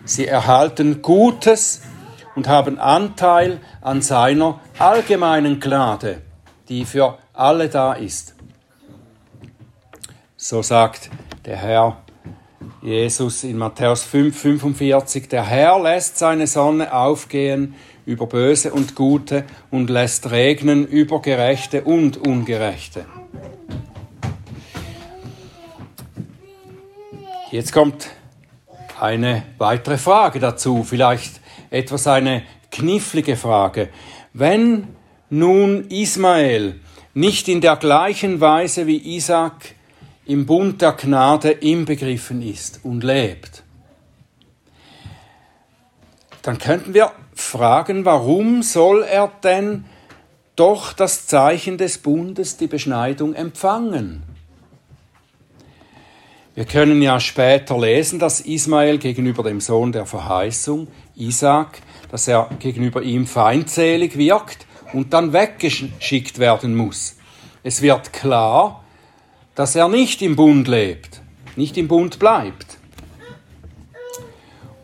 Sie 0.05 0.27
erhalten 0.27 1.03
Gutes 1.03 1.83
und 2.35 2.49
haben 2.49 2.79
Anteil 2.79 3.61
an 3.81 4.03
seiner 4.03 4.61
allgemeinen 4.79 5.61
Gnade, 5.61 6.23
die 6.69 6.85
für 6.85 7.19
alle 7.33 7.69
da 7.69 7.95
ist. 7.95 8.35
So 10.37 10.63
sagt 10.63 11.11
der 11.45 11.57
Herr 11.57 12.03
Jesus 12.81 13.45
in 13.45 13.59
Matthäus 13.59 14.05
5, 14.05 14.39
45, 14.39 15.29
der 15.29 15.45
Herr 15.45 15.83
lässt 15.83 16.17
seine 16.17 16.47
Sonne 16.47 16.93
aufgehen 16.93 17.75
über 18.07 18.27
Böse 18.27 18.73
und 18.73 18.95
Gute 18.95 19.45
und 19.71 19.91
lässt 19.91 20.31
regnen 20.31 20.87
über 20.87 21.21
Gerechte 21.21 21.83
und 21.83 22.17
Ungerechte. 22.17 23.05
Jetzt 27.51 27.73
kommt 27.73 28.11
eine 29.01 29.43
weitere 29.57 29.97
Frage 29.97 30.39
dazu, 30.39 30.85
vielleicht 30.85 31.41
etwas 31.71 32.07
eine 32.07 32.43
knifflige 32.71 33.37
Frage. 33.37 33.89
Wenn 34.35 34.89
nun 35.31 35.89
Ismael 35.89 36.79
nicht 37.15 37.49
in 37.49 37.63
der 37.63 37.77
gleichen 37.77 38.43
Weise 38.43 38.87
wie 38.87 39.17
Isaac 39.17 39.75
im 40.27 40.45
Bund 40.45 40.83
der 40.83 40.93
Gnade 40.93 41.51
inbegriffen 41.51 42.43
ist 42.43 42.81
und 42.83 43.03
lebt, 43.03 43.63
dann 46.43 46.59
könnten 46.59 46.93
wir 46.93 47.13
fragen, 47.35 48.05
warum 48.05 48.63
soll 48.63 49.03
er 49.03 49.33
denn 49.43 49.87
doch 50.55 50.93
das 50.93 51.27
Zeichen 51.27 51.79
des 51.79 51.97
Bundes, 51.97 52.59
die 52.59 52.67
Beschneidung, 52.67 53.33
empfangen? 53.33 54.28
Wir 56.59 56.65
können 56.65 57.01
ja 57.03 57.21
später 57.21 57.79
lesen, 57.79 58.19
dass 58.19 58.41
Ismael 58.41 58.99
gegenüber 58.99 59.45
dem 59.45 59.61
Sohn 59.61 59.93
der 59.93 60.07
Verheißung, 60.07 60.89
Isaac, 61.15 61.79
dass 62.11 62.27
er 62.27 62.51
gegenüber 62.59 63.01
ihm 63.01 63.29
feindselig 63.29 64.19
wirkt 64.19 64.67
und 64.93 65.13
dann 65.13 65.33
weggeschickt 65.33 66.41
werden 66.41 66.75
muss. 66.75 67.15
Es 67.63 67.81
wird 67.81 68.13
klar, 68.13 68.83
dass 69.55 69.77
er 69.77 69.87
nicht 69.87 70.21
im 70.21 70.35
Bund 70.35 70.67
lebt, 70.67 71.21
nicht 71.55 71.77
im 71.77 71.87
Bund 71.87 72.19
bleibt. 72.19 72.79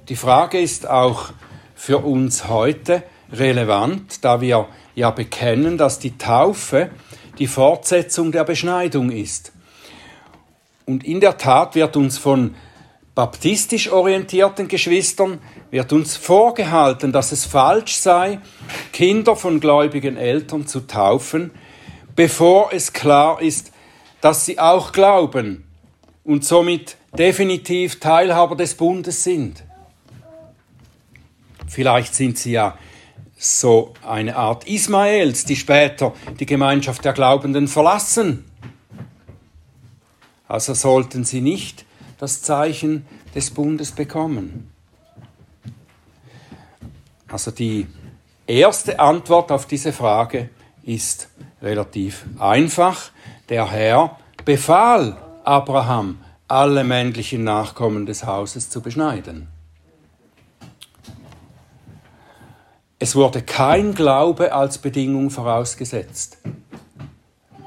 Die 0.09 0.15
Frage 0.15 0.61
ist 0.61 0.89
auch 0.89 1.33
für 1.75 1.99
uns 1.99 2.47
heute 2.47 3.03
relevant, 3.33 4.25
da 4.25 4.41
wir 4.41 4.69
ja 4.95 5.11
bekennen, 5.11 5.77
dass 5.77 5.99
die 5.99 6.17
Taufe 6.19 6.91
die 7.41 7.49
Fortsetzung 7.49 8.31
der 8.31 8.45
Beschneidung 8.45 9.11
ist. 9.11 9.54
Und 10.87 11.05
in 11.05 11.21
der 11.21 11.39
Tat 11.39 11.75
wird 11.75 11.97
uns 11.97 12.19
von 12.19 12.55
baptistisch 13.15 13.91
orientierten 13.91 14.69
Geschwistern 14.69 15.39
wird 15.71 15.93
uns 15.93 16.17
vorgehalten, 16.17 17.13
dass 17.13 17.33
es 17.33 17.45
falsch 17.45 17.97
sei, 17.97 18.41
Kinder 18.93 19.37
von 19.37 19.61
gläubigen 19.61 20.17
Eltern 20.17 20.67
zu 20.67 20.81
taufen, 20.81 21.53
bevor 22.17 22.73
es 22.73 22.93
klar 22.93 23.41
ist, 23.41 23.73
dass 24.21 24.45
sie 24.47 24.59
auch 24.59 24.93
glauben 24.93 25.65
und 26.25 26.45
somit 26.45 26.97
definitiv 27.17 28.01
Teilhaber 28.01 28.57
des 28.57 28.75
Bundes 28.75 29.23
sind. 29.23 29.63
Vielleicht 31.69 32.15
sind 32.15 32.39
sie 32.39 32.53
ja 32.53 32.77
so 33.37 33.95
eine 34.07 34.37
Art 34.37 34.67
Ismaels, 34.67 35.45
die 35.45 35.57
später 35.57 36.13
die 36.39 36.47
Gemeinschaft 36.47 37.05
der 37.05 37.13
Glaubenden 37.13 37.69
verlassen 37.69 38.45
also 40.55 40.73
sollten 40.73 41.25
sie 41.25 41.41
nicht 41.41 41.85
das 42.19 42.41
Zeichen 42.41 43.05
des 43.35 43.51
Bundes 43.51 43.91
bekommen. 43.91 44.71
Also 47.27 47.51
die 47.51 47.89
erste 48.47 49.01
Antwort 49.01 49.51
auf 49.51 49.67
diese 49.67 49.93
Frage 49.93 50.51
ist 50.85 51.29
relativ 51.61 52.25
einfach. 52.39 53.11
Der 53.49 53.69
Herr 53.69 54.17
befahl 54.45 55.17
Abraham, 55.43 56.21
alle 56.47 56.85
männlichen 56.85 57.43
Nachkommen 57.43 58.07
des 58.07 58.25
Hauses 58.25 58.71
zu 58.71 58.81
beschneiden. 58.81 59.49
Es 63.01 63.17
wurde 63.17 63.43
kein 63.43 63.93
Glaube 63.93 64.53
als 64.53 64.79
Bedingung 64.79 65.31
vorausgesetzt, 65.31 66.39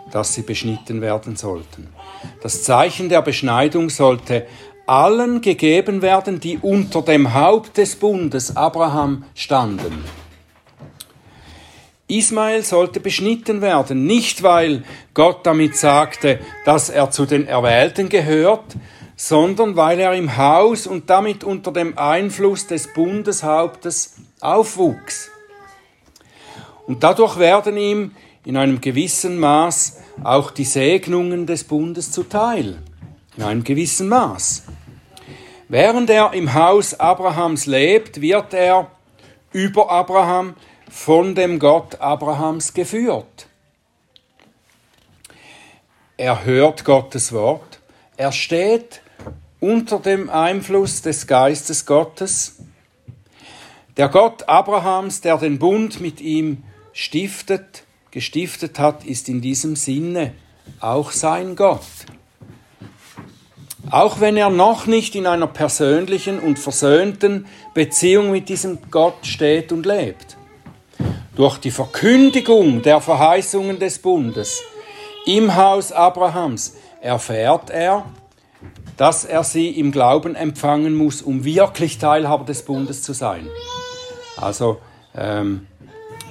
dass 0.10 0.34
sie 0.34 0.44
beschnitten 0.44 1.02
werden 1.02 1.36
sollten. 1.36 1.97
Das 2.42 2.64
Zeichen 2.64 3.10
der 3.10 3.22
Beschneidung 3.22 3.90
sollte 3.90 4.48
allen 4.86 5.42
gegeben 5.42 6.02
werden, 6.02 6.40
die 6.40 6.58
unter 6.58 7.02
dem 7.02 7.34
Haupt 7.34 7.78
des 7.78 7.96
Bundes 7.98 8.56
Abraham 8.56 9.26
standen. 9.36 10.04
Ismael 12.08 12.64
sollte 12.64 13.02
beschnitten 13.02 13.62
werden, 13.62 14.06
nicht 14.06 14.42
weil 14.42 14.84
Gott 15.14 15.46
damit 15.46 15.76
sagte, 15.76 16.40
dass 16.64 16.90
er 16.90 17.12
zu 17.12 17.26
den 17.26 17.48
Erwählten 17.48 18.08
gehört, 18.08 18.78
sondern 19.18 19.76
weil 19.76 20.00
er 20.00 20.14
im 20.14 20.38
Haus 20.38 20.88
und 20.88 21.10
damit 21.10 21.44
unter 21.44 21.74
dem 21.74 21.98
Einfluss 21.98 22.68
des 22.68 22.94
Bundeshauptes 22.94 24.16
aufwuchs. 24.40 25.30
Und 26.86 27.04
dadurch 27.04 27.38
werden 27.40 27.76
ihm 27.76 28.12
in 28.48 28.56
einem 28.56 28.80
gewissen 28.80 29.40
Maß 29.40 29.98
auch 30.24 30.52
die 30.52 30.64
Segnungen 30.64 31.46
des 31.46 31.66
Bundes 31.66 32.12
zuteil. 32.12 32.82
In 33.36 33.44
einem 33.44 33.66
gewissen 33.66 34.08
Maß. 34.08 34.64
Während 35.68 36.10
er 36.10 36.32
im 36.32 36.54
Haus 36.54 36.98
Abrahams 36.98 37.66
lebt, 37.66 38.22
wird 38.22 38.54
er 38.54 38.90
über 39.52 39.92
Abraham 39.92 40.56
von 40.90 41.36
dem 41.36 41.60
Gott 41.60 42.00
Abrahams 42.00 42.74
geführt. 42.74 43.48
Er 46.16 46.46
hört 46.46 46.86
Gottes 46.86 47.34
Wort, 47.34 47.82
er 48.16 48.32
steht 48.32 49.02
unter 49.60 50.00
dem 50.00 50.30
Einfluss 50.30 51.02
des 51.02 51.28
Geistes 51.28 51.86
Gottes. 51.86 52.60
Der 53.98 54.08
Gott 54.08 54.48
Abrahams, 54.48 55.20
der 55.20 55.38
den 55.38 55.60
Bund 55.60 56.00
mit 56.00 56.22
ihm 56.22 56.64
stiftet, 56.94 57.84
gestiftet 58.12 58.80
hat, 58.80 59.06
ist 59.06 59.30
in 59.30 59.42
diesem 59.42 59.76
Sinne 59.76 60.34
auch 60.80 61.12
sein 61.12 61.56
Gott. 61.56 61.82
Auch 63.90 64.20
wenn 64.20 64.36
er 64.36 64.50
noch 64.50 64.86
nicht 64.86 65.16
in 65.16 65.28
einer 65.28 65.48
persönlichen 65.48 66.40
und 66.40 66.60
versöhnten 66.60 67.46
Beziehung 67.74 68.32
mit 68.32 68.50
diesem 68.50 68.80
Gott 68.92 69.26
steht 69.26 69.72
und 69.72 69.86
lebt. 69.86 70.36
Durch 71.36 71.58
die 71.58 71.72
Verkündigung 71.72 72.82
der 72.82 73.00
Verheißungen 73.00 73.80
des 73.80 74.00
Bundes 74.00 74.62
im 75.26 75.56
Haus 75.56 75.92
Abrahams 75.92 76.76
erfährt 77.02 77.70
er, 77.70 78.06
dass 78.98 79.24
er 79.24 79.44
sie 79.44 79.70
im 79.70 79.92
Glauben 79.92 80.36
empfangen 80.36 80.96
muss, 80.96 81.22
um 81.22 81.46
wirklich 81.46 82.00
Teilhaber 82.00 82.46
des 82.46 82.64
Bundes 82.64 83.04
zu 83.04 83.14
sein. 83.14 83.48
Also, 84.36 84.80
ähm, 85.16 85.68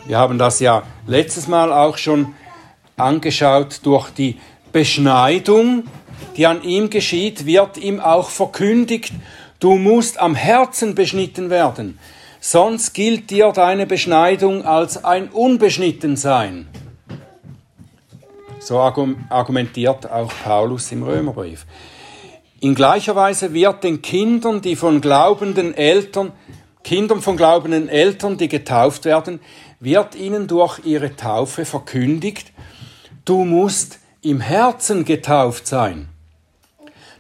wir 0.07 0.19
haben 0.19 0.39
das 0.39 0.61
ja 0.61 0.83
letztes 1.07 1.49
Mal 1.49 1.73
auch 1.73 1.99
schon 1.99 2.35
angeschaut. 2.97 3.81
Durch 3.83 4.11
die 4.11 4.39
Beschneidung, 4.73 5.85
die 6.37 6.47
an 6.47 6.63
ihm 6.63 6.91
geschieht, 6.91 7.47
wird 7.47 7.79
ihm 7.79 8.01
auch 8.01 8.31
verkündigt, 8.31 9.13
du 9.61 9.77
musst 9.77 10.21
am 10.21 10.35
Herzen 10.35 10.95
beschnitten 10.95 11.51
werden 11.51 11.99
sonst 12.51 12.95
gilt 12.95 13.31
dir 13.31 13.53
deine 13.53 13.87
Beschneidung 13.87 14.65
als 14.65 15.03
ein 15.05 15.29
Unbeschnittensein. 15.29 16.69
So 18.61 18.79
argumentiert 18.79 20.11
auch 20.11 20.33
Paulus 20.45 20.91
im 20.93 21.03
Römerbrief. 21.03 21.67
In 22.61 22.75
gleicher 22.75 23.15
Weise 23.17 23.53
wird 23.53 23.85
den 23.85 24.01
Kindern, 24.01 24.61
die 24.61 24.77
von 24.77 25.01
glaubenden 25.01 25.75
Eltern, 25.75 26.33
Kindern 26.83 27.21
von 27.21 27.37
glaubenden 27.37 27.89
Eltern, 27.89 28.39
die 28.39 28.49
getauft 28.49 29.05
werden, 29.05 29.41
wird 29.81 30.15
ihnen 30.15 30.47
durch 30.47 30.81
ihre 30.85 31.17
Taufe 31.17 31.65
verkündigt, 31.65 32.53
du 33.25 33.45
musst 33.45 33.99
im 34.23 34.41
Herzen 34.41 35.05
getauft 35.05 35.67
sein. 35.67 36.09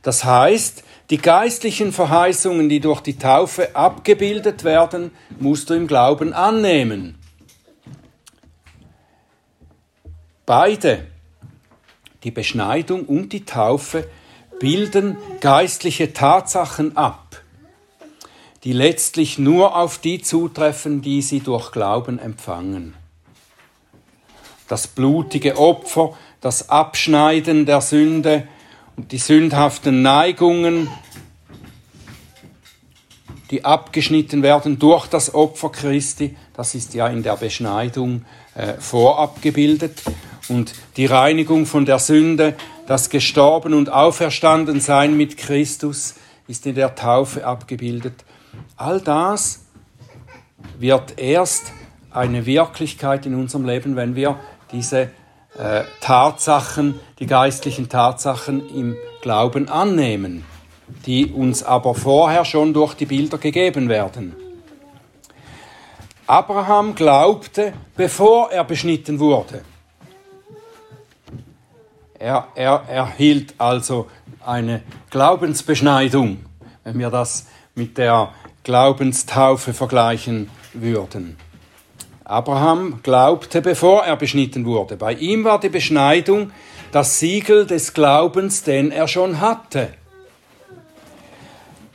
Das 0.02 0.24
heißt, 0.24 0.84
die 1.10 1.18
geistlichen 1.18 1.92
Verheißungen, 1.92 2.68
die 2.68 2.80
durch 2.80 3.00
die 3.00 3.18
Taufe 3.18 3.76
abgebildet 3.76 4.64
werden, 4.64 5.12
musst 5.38 5.70
du 5.70 5.74
im 5.74 5.86
Glauben 5.86 6.32
annehmen. 6.32 7.18
Beide, 10.44 11.06
die 12.24 12.30
Beschneidung 12.30 13.04
und 13.04 13.32
die 13.32 13.44
Taufe, 13.44 14.08
bilden 14.58 15.16
geistliche 15.40 16.12
Tatsachen 16.12 16.96
ab, 16.96 17.25
die 18.66 18.72
letztlich 18.72 19.38
nur 19.38 19.76
auf 19.76 19.98
die 19.98 20.20
zutreffen, 20.20 21.00
die 21.00 21.22
sie 21.22 21.38
durch 21.38 21.70
Glauben 21.70 22.18
empfangen. 22.18 22.94
Das 24.66 24.88
blutige 24.88 25.56
Opfer, 25.56 26.14
das 26.40 26.68
Abschneiden 26.68 27.64
der 27.64 27.80
Sünde, 27.80 28.48
und 28.96 29.12
die 29.12 29.18
sündhaften 29.18 30.02
Neigungen, 30.02 30.88
die 33.52 33.64
abgeschnitten 33.64 34.42
werden 34.42 34.80
durch 34.80 35.06
das 35.06 35.32
Opfer 35.32 35.70
Christi, 35.70 36.36
das 36.52 36.74
ist 36.74 36.92
ja 36.92 37.06
in 37.06 37.22
der 37.22 37.36
Beschneidung 37.36 38.24
äh, 38.56 38.74
vorab 38.80 39.42
gebildet, 39.42 40.02
und 40.48 40.72
die 40.96 41.06
Reinigung 41.06 41.66
von 41.66 41.86
der 41.86 42.00
Sünde, 42.00 42.56
das 42.88 43.10
Gestorben 43.10 43.74
und 43.74 43.90
Auferstanden 43.90 44.80
sein 44.80 45.16
mit 45.16 45.36
Christus 45.36 46.16
ist 46.48 46.66
in 46.66 46.74
der 46.74 46.96
Taufe 46.96 47.46
abgebildet. 47.46 48.25
All 48.76 49.00
das 49.00 49.66
wird 50.78 51.18
erst 51.18 51.72
eine 52.10 52.46
Wirklichkeit 52.46 53.26
in 53.26 53.34
unserem 53.34 53.66
Leben, 53.66 53.96
wenn 53.96 54.14
wir 54.14 54.38
diese 54.72 55.10
äh, 55.58 55.84
Tatsachen, 56.00 57.00
die 57.18 57.26
geistlichen 57.26 57.88
Tatsachen 57.88 58.68
im 58.74 58.96
Glauben 59.22 59.68
annehmen, 59.68 60.44
die 61.06 61.26
uns 61.26 61.62
aber 61.62 61.94
vorher 61.94 62.44
schon 62.44 62.72
durch 62.74 62.94
die 62.94 63.06
Bilder 63.06 63.38
gegeben 63.38 63.88
werden. 63.88 64.34
Abraham 66.26 66.94
glaubte, 66.94 67.72
bevor 67.96 68.50
er 68.50 68.64
beschnitten 68.64 69.20
wurde. 69.20 69.62
Er, 72.18 72.48
er 72.54 72.82
erhielt 72.88 73.54
also 73.58 74.08
eine 74.44 74.82
Glaubensbeschneidung, 75.10 76.44
wenn 76.82 76.98
wir 76.98 77.10
das 77.10 77.46
mit 77.74 77.98
der 77.98 78.32
Glaubenstaufe 78.66 79.72
vergleichen 79.72 80.50
würden. 80.72 81.36
Abraham 82.24 82.98
glaubte, 83.04 83.62
bevor 83.62 84.02
er 84.02 84.16
beschnitten 84.16 84.64
wurde. 84.64 84.96
Bei 84.96 85.12
ihm 85.12 85.44
war 85.44 85.60
die 85.60 85.68
Beschneidung 85.68 86.50
das 86.90 87.20
Siegel 87.20 87.64
des 87.64 87.94
Glaubens, 87.94 88.64
den 88.64 88.90
er 88.90 89.06
schon 89.06 89.40
hatte. 89.40 89.90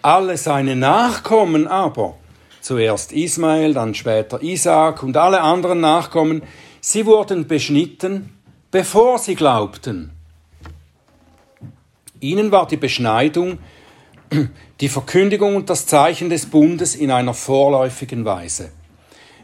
Alle 0.02 0.38
seine 0.38 0.78
Nachkommen 0.78 1.68
aber, 1.68 2.16
zuerst 2.62 3.12
Ismael, 3.12 3.74
dann 3.74 3.94
später 3.94 4.42
Isaac 4.42 5.04
und 5.04 5.18
alle 5.18 5.42
anderen 5.42 5.82
Nachkommen, 5.82 6.42
sie 6.80 7.06
wurden 7.06 7.48
beschnitten, 7.48 8.30
bevor 8.72 9.20
sie 9.20 9.36
glaubten. 9.36 10.12
Ihnen 12.22 12.50
war 12.54 12.66
die 12.66 12.78
Beschneidung 12.78 13.58
die 14.80 14.90
Verkündigung 14.90 15.56
und 15.56 15.70
das 15.70 15.86
Zeichen 15.86 16.30
des 16.30 16.46
Bundes 16.46 16.96
in 16.96 17.12
einer 17.12 17.34
vorläufigen 17.34 18.26
Weise. 18.26 18.72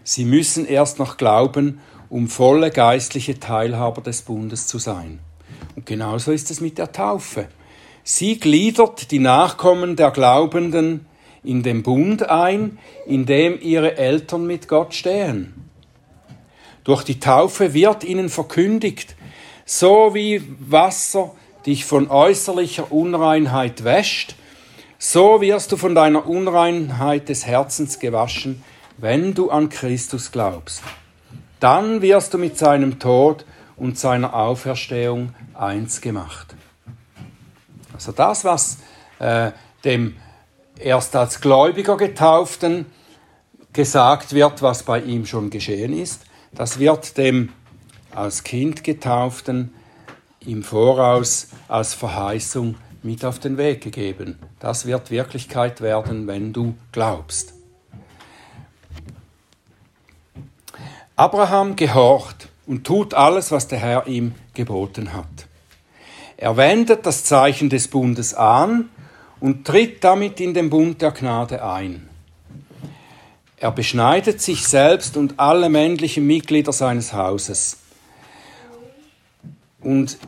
Sie 0.03 0.25
müssen 0.25 0.65
erst 0.65 0.99
noch 0.99 1.17
glauben, 1.17 1.81
um 2.09 2.27
volle 2.27 2.71
geistliche 2.71 3.39
Teilhaber 3.39 4.01
des 4.01 4.21
Bundes 4.21 4.67
zu 4.67 4.79
sein. 4.79 5.19
Und 5.75 5.85
genauso 5.85 6.31
ist 6.31 6.49
es 6.51 6.61
mit 6.61 6.77
der 6.77 6.91
Taufe. 6.91 7.49
Sie 8.03 8.39
gliedert 8.39 9.11
die 9.11 9.19
Nachkommen 9.19 9.97
der 9.97 10.11
Glaubenden 10.11 11.05
in 11.43 11.63
den 11.63 11.83
Bund 11.83 12.29
ein, 12.29 12.77
in 13.05 13.25
dem 13.25 13.59
ihre 13.61 13.97
Eltern 13.97 14.47
mit 14.47 14.69
Gott 14.69 14.93
stehen. 14.93 15.69
Durch 16.85 17.03
die 17.03 17.19
Taufe 17.19 17.73
wird 17.73 18.05
ihnen 18.05 18.29
verkündigt, 18.29 19.17
so 19.65 20.13
wie 20.13 20.41
Wasser 20.59 21.35
dich 21.65 21.83
von 21.83 22.09
äußerlicher 22.09 22.93
Unreinheit 22.93 23.83
wäscht, 23.83 24.35
so 24.97 25.41
wirst 25.41 25.71
du 25.71 25.77
von 25.77 25.95
deiner 25.95 26.27
Unreinheit 26.27 27.29
des 27.29 27.45
Herzens 27.45 27.99
gewaschen, 27.99 28.63
wenn 28.97 29.33
du 29.33 29.49
an 29.51 29.69
Christus 29.69 30.31
glaubst. 30.31 30.81
Dann 31.59 32.01
wirst 32.01 32.33
du 32.33 32.37
mit 32.37 32.57
seinem 32.57 32.99
Tod 32.99 33.45
und 33.75 33.97
seiner 33.97 34.33
Auferstehung 34.33 35.33
eins 35.53 36.01
gemacht. 36.01 36.55
Also 37.93 38.11
das, 38.11 38.43
was 38.43 38.77
äh, 39.19 39.51
dem 39.83 40.15
erst 40.79 41.15
als 41.15 41.41
Gläubiger 41.41 41.97
getauften 41.97 42.85
gesagt 43.73 44.33
wird, 44.33 44.61
was 44.61 44.83
bei 44.83 44.99
ihm 44.99 45.25
schon 45.25 45.49
geschehen 45.49 45.93
ist. 45.93 46.23
Das 46.53 46.79
wird 46.79 47.17
dem 47.17 47.49
als 48.13 48.43
Kind 48.43 48.83
getauften 48.83 49.73
im 50.39 50.63
Voraus 50.63 51.49
als 51.67 51.93
Verheißung 51.93 52.75
mit 53.07 53.23
auf 53.23 53.39
den 53.39 53.57
Weg 53.57 53.81
gegeben. 53.81 54.37
Das 54.59 54.85
wird 54.85 55.11
Wirklichkeit 55.11 55.79
werden, 55.79 56.27
wenn 56.27 56.51
du 56.51 56.75
glaubst. 56.91 57.53
Abraham 61.15 61.77
gehorcht 61.77 62.49
und 62.67 62.85
tut 62.85 63.13
alles, 63.13 63.49
was 63.51 63.69
der 63.69 63.79
Herr 63.79 64.07
ihm 64.07 64.35
geboten 64.53 65.13
hat. 65.13 65.47
Er 66.35 66.57
wendet 66.57 67.05
das 67.05 67.23
Zeichen 67.23 67.69
des 67.69 67.87
Bundes 67.87 68.33
an 68.33 68.89
und 69.39 69.65
tritt 69.65 70.03
damit 70.03 70.41
in 70.41 70.53
den 70.53 70.69
Bund 70.69 71.01
der 71.01 71.11
Gnade 71.11 71.63
ein. 71.63 72.09
Er 73.55 73.71
beschneidet 73.71 74.41
sich 74.41 74.67
selbst 74.67 75.15
und 75.15 75.39
alle 75.39 75.69
männlichen 75.69 76.27
Mitglieder 76.27 76.73
seines 76.73 77.13
Hauses. 77.13 77.77
Und 79.79 80.19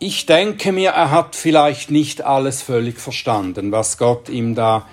ich 0.00 0.24
denke 0.24 0.72
mir, 0.72 0.90
er 0.90 1.10
hat 1.10 1.36
vielleicht 1.36 1.90
nicht 1.90 2.22
alles 2.22 2.62
völlig 2.62 2.98
verstanden, 2.98 3.70
was 3.70 3.98
Gott 3.98 4.30
ihm 4.30 4.54
da 4.54 4.86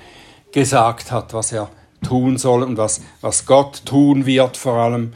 gesagt 0.52 1.12
hat, 1.12 1.34
was 1.34 1.54
er 1.54 1.70
tun 2.06 2.38
soll 2.38 2.62
und 2.62 2.78
was, 2.78 3.02
was 3.22 3.46
Gott 3.46 3.86
tun 3.86 4.26
wird 4.26 4.58
vor 4.58 4.74
allem. 4.74 5.14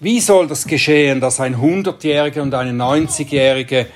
Wie 0.00 0.20
soll 0.20 0.46
das 0.46 0.66
geschehen, 0.66 1.20
dass 1.20 1.40
ein 1.40 1.56
100-Jähriger 1.56 2.40
und 2.40 2.54
eine 2.54 2.72
90-Jährige, 2.72 3.86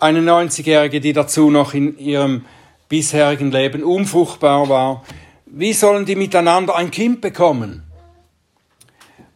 eine 0.00 0.20
90-Jährige, 0.20 1.00
die 1.00 1.12
dazu 1.12 1.48
noch 1.48 1.72
in 1.72 1.96
ihrem 1.98 2.44
bisherigen 2.88 3.52
Leben 3.52 3.84
unfruchtbar 3.84 4.68
war, 4.68 5.04
wie 5.46 5.72
sollen 5.72 6.04
die 6.04 6.16
miteinander 6.16 6.74
ein 6.74 6.90
Kind 6.90 7.20
bekommen? 7.20 7.84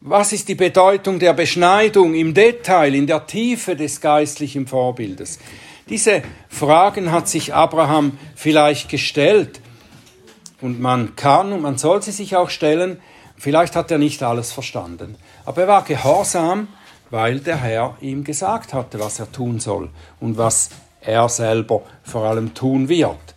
Was 0.09 0.33
ist 0.33 0.47
die 0.47 0.55
Bedeutung 0.55 1.19
der 1.19 1.33
Beschneidung 1.33 2.15
im 2.15 2.33
Detail, 2.33 2.95
in 2.95 3.09
der 3.09 3.27
Tiefe 3.27 3.75
des 3.75 4.01
geistlichen 4.01 4.69
Vorbildes? 4.69 5.41
Diese 5.89 6.23
Fragen 6.49 7.11
hat 7.11 7.27
sich 7.27 7.53
Abraham 7.53 8.17
vielleicht 8.37 8.89
gestellt 8.89 9.61
und 10.61 10.81
man 10.81 11.17
kann 11.17 11.53
und 11.53 11.61
man 11.61 11.77
soll 11.77 12.03
sie 12.03 12.13
sich 12.13 12.37
auch 12.37 12.51
stellen. 12.51 13.01
Vielleicht 13.37 13.75
hat 13.75 13.91
er 13.91 13.99
nicht 13.99 14.23
alles 14.23 14.53
verstanden, 14.53 15.17
aber 15.45 15.63
er 15.63 15.69
war 15.69 15.83
gehorsam, 15.83 16.69
weil 17.11 17.41
der 17.41 17.61
Herr 17.61 17.97
ihm 18.01 18.23
gesagt 18.23 18.75
hatte, 18.75 19.01
was 19.01 19.19
er 19.19 19.33
tun 19.33 19.59
soll 19.59 19.91
und 20.21 20.39
was 20.39 20.71
er 21.01 21.29
selber 21.29 21.83
vor 22.05 22.27
allem 22.27 22.55
tun 22.55 22.89
wird. 22.89 23.35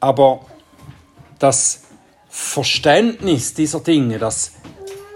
Aber 0.00 0.46
das 1.38 1.82
Verständnis 2.30 3.52
dieser 3.52 3.80
Dinge, 3.80 4.18
das 4.18 4.55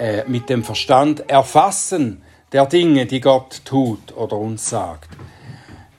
äh, 0.01 0.25
mit 0.27 0.49
dem 0.49 0.65
Verstand 0.65 1.29
erfassen 1.29 2.23
der 2.53 2.65
Dinge, 2.65 3.05
die 3.05 3.21
Gott 3.21 3.61
tut 3.67 4.17
oder 4.17 4.37
uns 4.37 4.71
sagt. 4.71 5.11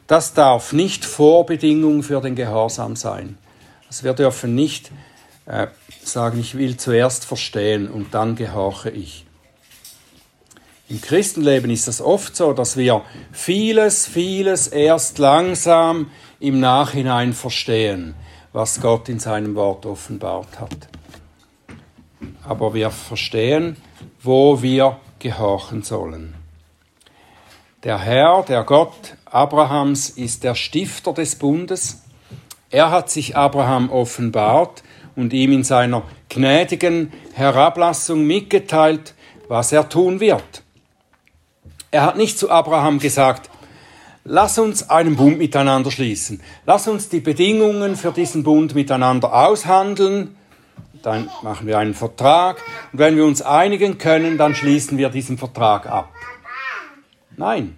Das 0.08 0.34
darf 0.34 0.74
nicht 0.74 1.06
Vorbedingung 1.06 2.02
für 2.02 2.20
den 2.20 2.36
Gehorsam 2.36 2.96
sein. 2.96 3.38
Also 3.88 4.04
wir 4.04 4.14
dürfen 4.14 4.56
nicht 4.56 4.92
äh, 5.46 5.68
sagen, 6.04 6.40
ich 6.40 6.58
will 6.58 6.78
zuerst 6.78 7.26
verstehen 7.26 7.88
und 7.90 8.14
dann 8.16 8.36
gehorche 8.36 8.90
ich. 8.90 9.26
Im 10.90 11.00
Christenleben 11.00 11.70
ist 11.70 11.88
es 11.88 12.02
oft 12.02 12.36
so, 12.36 12.54
dass 12.54 12.76
wir 12.78 13.04
vieles, 13.32 14.08
vieles 14.08 14.68
erst 14.68 15.20
langsam 15.20 16.10
im 16.40 16.60
Nachhinein 16.60 17.34
verstehen, 17.34 18.16
was 18.52 18.82
Gott 18.82 19.08
in 19.10 19.20
seinem 19.20 19.54
Wort 19.54 19.86
offenbart 19.86 20.60
hat. 20.60 20.90
Aber 22.44 22.74
wir 22.74 22.90
verstehen, 22.90 23.78
wo 24.24 24.62
wir 24.62 24.98
gehorchen 25.20 25.84
sollen. 25.84 26.36
Der 27.84 27.98
Herr, 27.98 28.44
der 28.44 28.64
Gott 28.64 29.16
Abrahams, 29.26 30.10
ist 30.10 30.44
der 30.44 30.54
Stifter 30.54 31.14
des 31.14 31.36
Bundes. 31.36 32.04
Er 32.70 32.92
hat 32.92 33.10
sich 33.10 33.36
Abraham 33.36 33.90
offenbart 33.90 34.84
und 35.16 35.34
ihm 35.34 35.52
in 35.52 35.64
seiner 35.64 36.04
gnädigen 36.30 37.12
Herablassung 37.34 38.26
mitgeteilt, 38.26 39.16
was 39.48 39.72
er 39.72 39.90
tun 39.90 40.20
wird. 40.20 40.64
Er 41.90 42.04
hat 42.04 42.18
nicht 42.18 42.38
zu 42.38 42.50
Abraham 42.50 43.00
gesagt, 43.00 43.50
lass 44.24 44.60
uns 44.60 44.90
einen 44.90 45.16
Bund 45.16 45.38
miteinander 45.40 45.92
schließen, 45.92 46.42
lass 46.66 46.88
uns 46.88 47.10
die 47.10 47.20
Bedingungen 47.20 47.96
für 47.96 48.12
diesen 48.12 48.44
Bund 48.44 48.76
miteinander 48.76 49.34
aushandeln, 49.34 50.38
dann 51.04 51.30
machen 51.42 51.68
wir 51.68 51.78
einen 51.78 51.94
Vertrag 51.94 52.62
und 52.92 53.00
wenn 53.00 53.16
wir 53.16 53.26
uns 53.26 53.42
einigen 53.42 53.98
können, 53.98 54.38
dann 54.38 54.56
schließen 54.56 54.98
wir 54.98 55.10
diesen 55.10 55.38
Vertrag 55.38 55.88
ab. 55.88 56.12
Nein, 57.38 57.78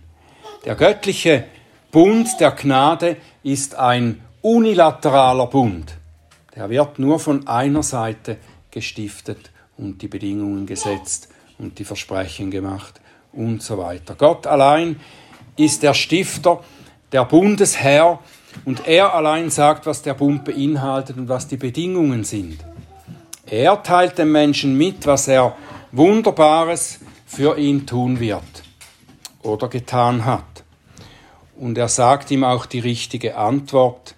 der 0.65 0.75
göttliche 0.75 1.45
Bund 1.91 2.27
der 2.39 2.51
Gnade 2.51 3.17
ist 3.43 3.75
ein 3.75 4.21
unilateraler 4.41 5.47
Bund. 5.47 5.95
Der 6.55 6.69
wird 6.69 6.99
nur 6.99 7.19
von 7.19 7.47
einer 7.47 7.83
Seite 7.83 8.37
gestiftet 8.71 9.51
und 9.77 10.01
die 10.01 10.07
Bedingungen 10.07 10.65
gesetzt 10.65 11.29
und 11.57 11.79
die 11.79 11.85
Versprechen 11.85 12.51
gemacht 12.51 12.99
und 13.31 13.61
so 13.61 13.77
weiter. 13.77 14.15
Gott 14.15 14.47
allein 14.47 14.99
ist 15.55 15.83
der 15.83 15.93
Stifter, 15.93 16.63
der 17.11 17.25
Bundesherr 17.25 18.19
und 18.65 18.87
er 18.87 19.13
allein 19.13 19.49
sagt, 19.49 19.85
was 19.85 20.01
der 20.01 20.13
Bund 20.13 20.45
beinhaltet 20.45 21.17
und 21.17 21.29
was 21.29 21.47
die 21.47 21.57
Bedingungen 21.57 22.23
sind. 22.23 22.63
Er 23.53 23.83
teilt 23.83 24.17
dem 24.17 24.31
Menschen 24.31 24.75
mit, 24.79 25.05
was 25.05 25.27
er 25.27 25.55
Wunderbares 25.91 26.97
für 27.27 27.55
ihn 27.55 27.85
tun 27.85 28.19
wird 28.19 28.41
oder 29.43 29.67
getan 29.67 30.25
hat. 30.25 30.63
Und 31.55 31.77
er 31.77 31.87
sagt 31.87 32.31
ihm 32.31 32.43
auch 32.43 32.65
die 32.65 32.79
richtige 32.79 33.37
Antwort, 33.37 34.15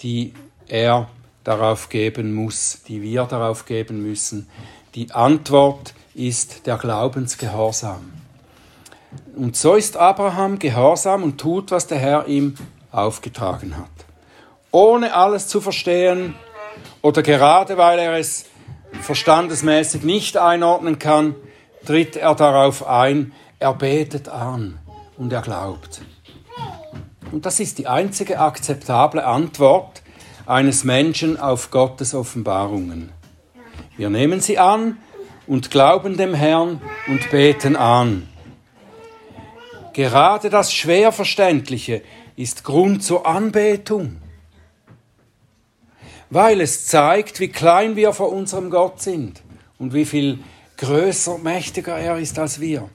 die 0.00 0.32
er 0.68 1.10
darauf 1.44 1.90
geben 1.90 2.32
muss, 2.32 2.80
die 2.88 3.02
wir 3.02 3.24
darauf 3.24 3.66
geben 3.66 4.02
müssen. 4.02 4.48
Die 4.94 5.10
Antwort 5.10 5.92
ist 6.14 6.66
der 6.66 6.78
Glaubensgehorsam. 6.78 8.10
Und 9.36 9.54
so 9.54 9.74
ist 9.74 9.98
Abraham 9.98 10.58
gehorsam 10.58 11.24
und 11.24 11.38
tut, 11.38 11.72
was 11.72 11.88
der 11.88 11.98
Herr 11.98 12.26
ihm 12.26 12.54
aufgetragen 12.90 13.76
hat. 13.76 13.90
Ohne 14.70 15.14
alles 15.14 15.46
zu 15.46 15.60
verstehen 15.60 16.34
oder 17.02 17.22
gerade 17.22 17.76
weil 17.76 17.98
er 17.98 18.14
es 18.14 18.46
verstandesmäßig 19.00 20.02
nicht 20.02 20.36
einordnen 20.36 20.98
kann, 20.98 21.34
tritt 21.84 22.16
er 22.16 22.34
darauf 22.34 22.86
ein, 22.86 23.32
er 23.58 23.74
betet 23.74 24.28
an 24.28 24.78
und 25.16 25.32
er 25.32 25.42
glaubt. 25.42 26.02
Und 27.32 27.46
das 27.46 27.60
ist 27.60 27.78
die 27.78 27.86
einzige 27.86 28.40
akzeptable 28.40 29.24
Antwort 29.24 30.02
eines 30.46 30.84
Menschen 30.84 31.38
auf 31.38 31.70
Gottes 31.70 32.14
Offenbarungen. 32.14 33.12
Wir 33.96 34.10
nehmen 34.10 34.40
sie 34.40 34.58
an 34.58 34.96
und 35.46 35.70
glauben 35.70 36.16
dem 36.16 36.34
Herrn 36.34 36.80
und 37.06 37.30
beten 37.30 37.76
an. 37.76 38.28
Gerade 39.92 40.48
das 40.50 40.72
Schwerverständliche 40.72 42.02
ist 42.36 42.64
Grund 42.64 43.02
zur 43.02 43.26
Anbetung 43.26 44.18
weil 46.30 46.60
es 46.60 46.86
zeigt, 46.86 47.40
wie 47.40 47.48
klein 47.48 47.96
wir 47.96 48.12
vor 48.12 48.32
unserem 48.32 48.70
Gott 48.70 49.00
sind 49.00 49.42
und 49.78 49.94
wie 49.94 50.04
viel 50.04 50.38
größer, 50.76 51.38
mächtiger 51.38 51.96
er 51.98 52.18
ist 52.18 52.38
als 52.38 52.60
wir. 52.60 52.88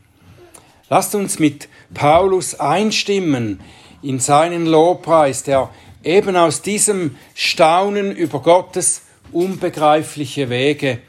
Lasst 0.89 1.15
uns 1.15 1.39
mit 1.39 1.69
Paulus 1.93 2.59
einstimmen 2.59 3.59
in 4.01 4.19
seinen 4.19 4.65
Lobpreis, 4.65 5.43
der 5.43 5.69
eben 6.03 6.35
aus 6.35 6.61
diesem 6.61 7.17
Staunen 7.33 8.11
über 8.15 8.41
Gottes 8.41 9.01
unbegreifliche 9.31 10.49
Wege 10.49 10.99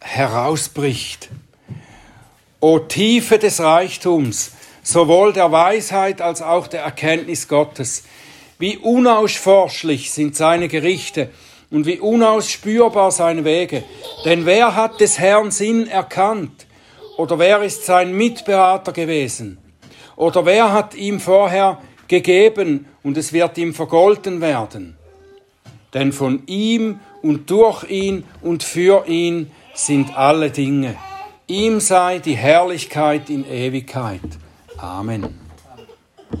herausbricht. 0.00 1.30
O 2.60 2.78
Tiefe 2.78 3.38
des 3.38 3.60
Reichtums, 3.60 4.52
sowohl 4.82 5.32
der 5.32 5.50
Weisheit 5.50 6.20
als 6.20 6.42
auch 6.42 6.66
der 6.66 6.82
Erkenntnis 6.82 7.48
Gottes, 7.48 8.04
wie 8.60 8.76
unausforschlich 8.76 10.12
sind 10.12 10.36
seine 10.36 10.68
Gerichte 10.68 11.30
und 11.70 11.86
wie 11.86 11.98
unausspürbar 11.98 13.10
seine 13.10 13.44
Wege. 13.44 13.82
Denn 14.24 14.44
wer 14.44 14.76
hat 14.76 15.00
des 15.00 15.18
Herrn 15.18 15.50
Sinn 15.50 15.88
erkannt? 15.88 16.66
Oder 17.16 17.38
wer 17.38 17.62
ist 17.62 17.86
sein 17.86 18.14
Mitberater 18.14 18.92
gewesen? 18.92 19.58
Oder 20.14 20.44
wer 20.44 20.72
hat 20.72 20.94
ihm 20.94 21.20
vorher 21.20 21.78
gegeben 22.06 22.86
und 23.02 23.16
es 23.16 23.32
wird 23.32 23.56
ihm 23.56 23.72
vergolten 23.72 24.42
werden? 24.42 24.96
Denn 25.94 26.12
von 26.12 26.42
ihm 26.46 27.00
und 27.22 27.50
durch 27.50 27.84
ihn 27.90 28.24
und 28.42 28.62
für 28.62 29.06
ihn 29.06 29.50
sind 29.74 30.16
alle 30.16 30.50
Dinge. 30.50 30.96
Ihm 31.46 31.80
sei 31.80 32.18
die 32.18 32.36
Herrlichkeit 32.36 33.30
in 33.30 33.50
Ewigkeit. 33.50 34.20
Amen. 34.76 35.39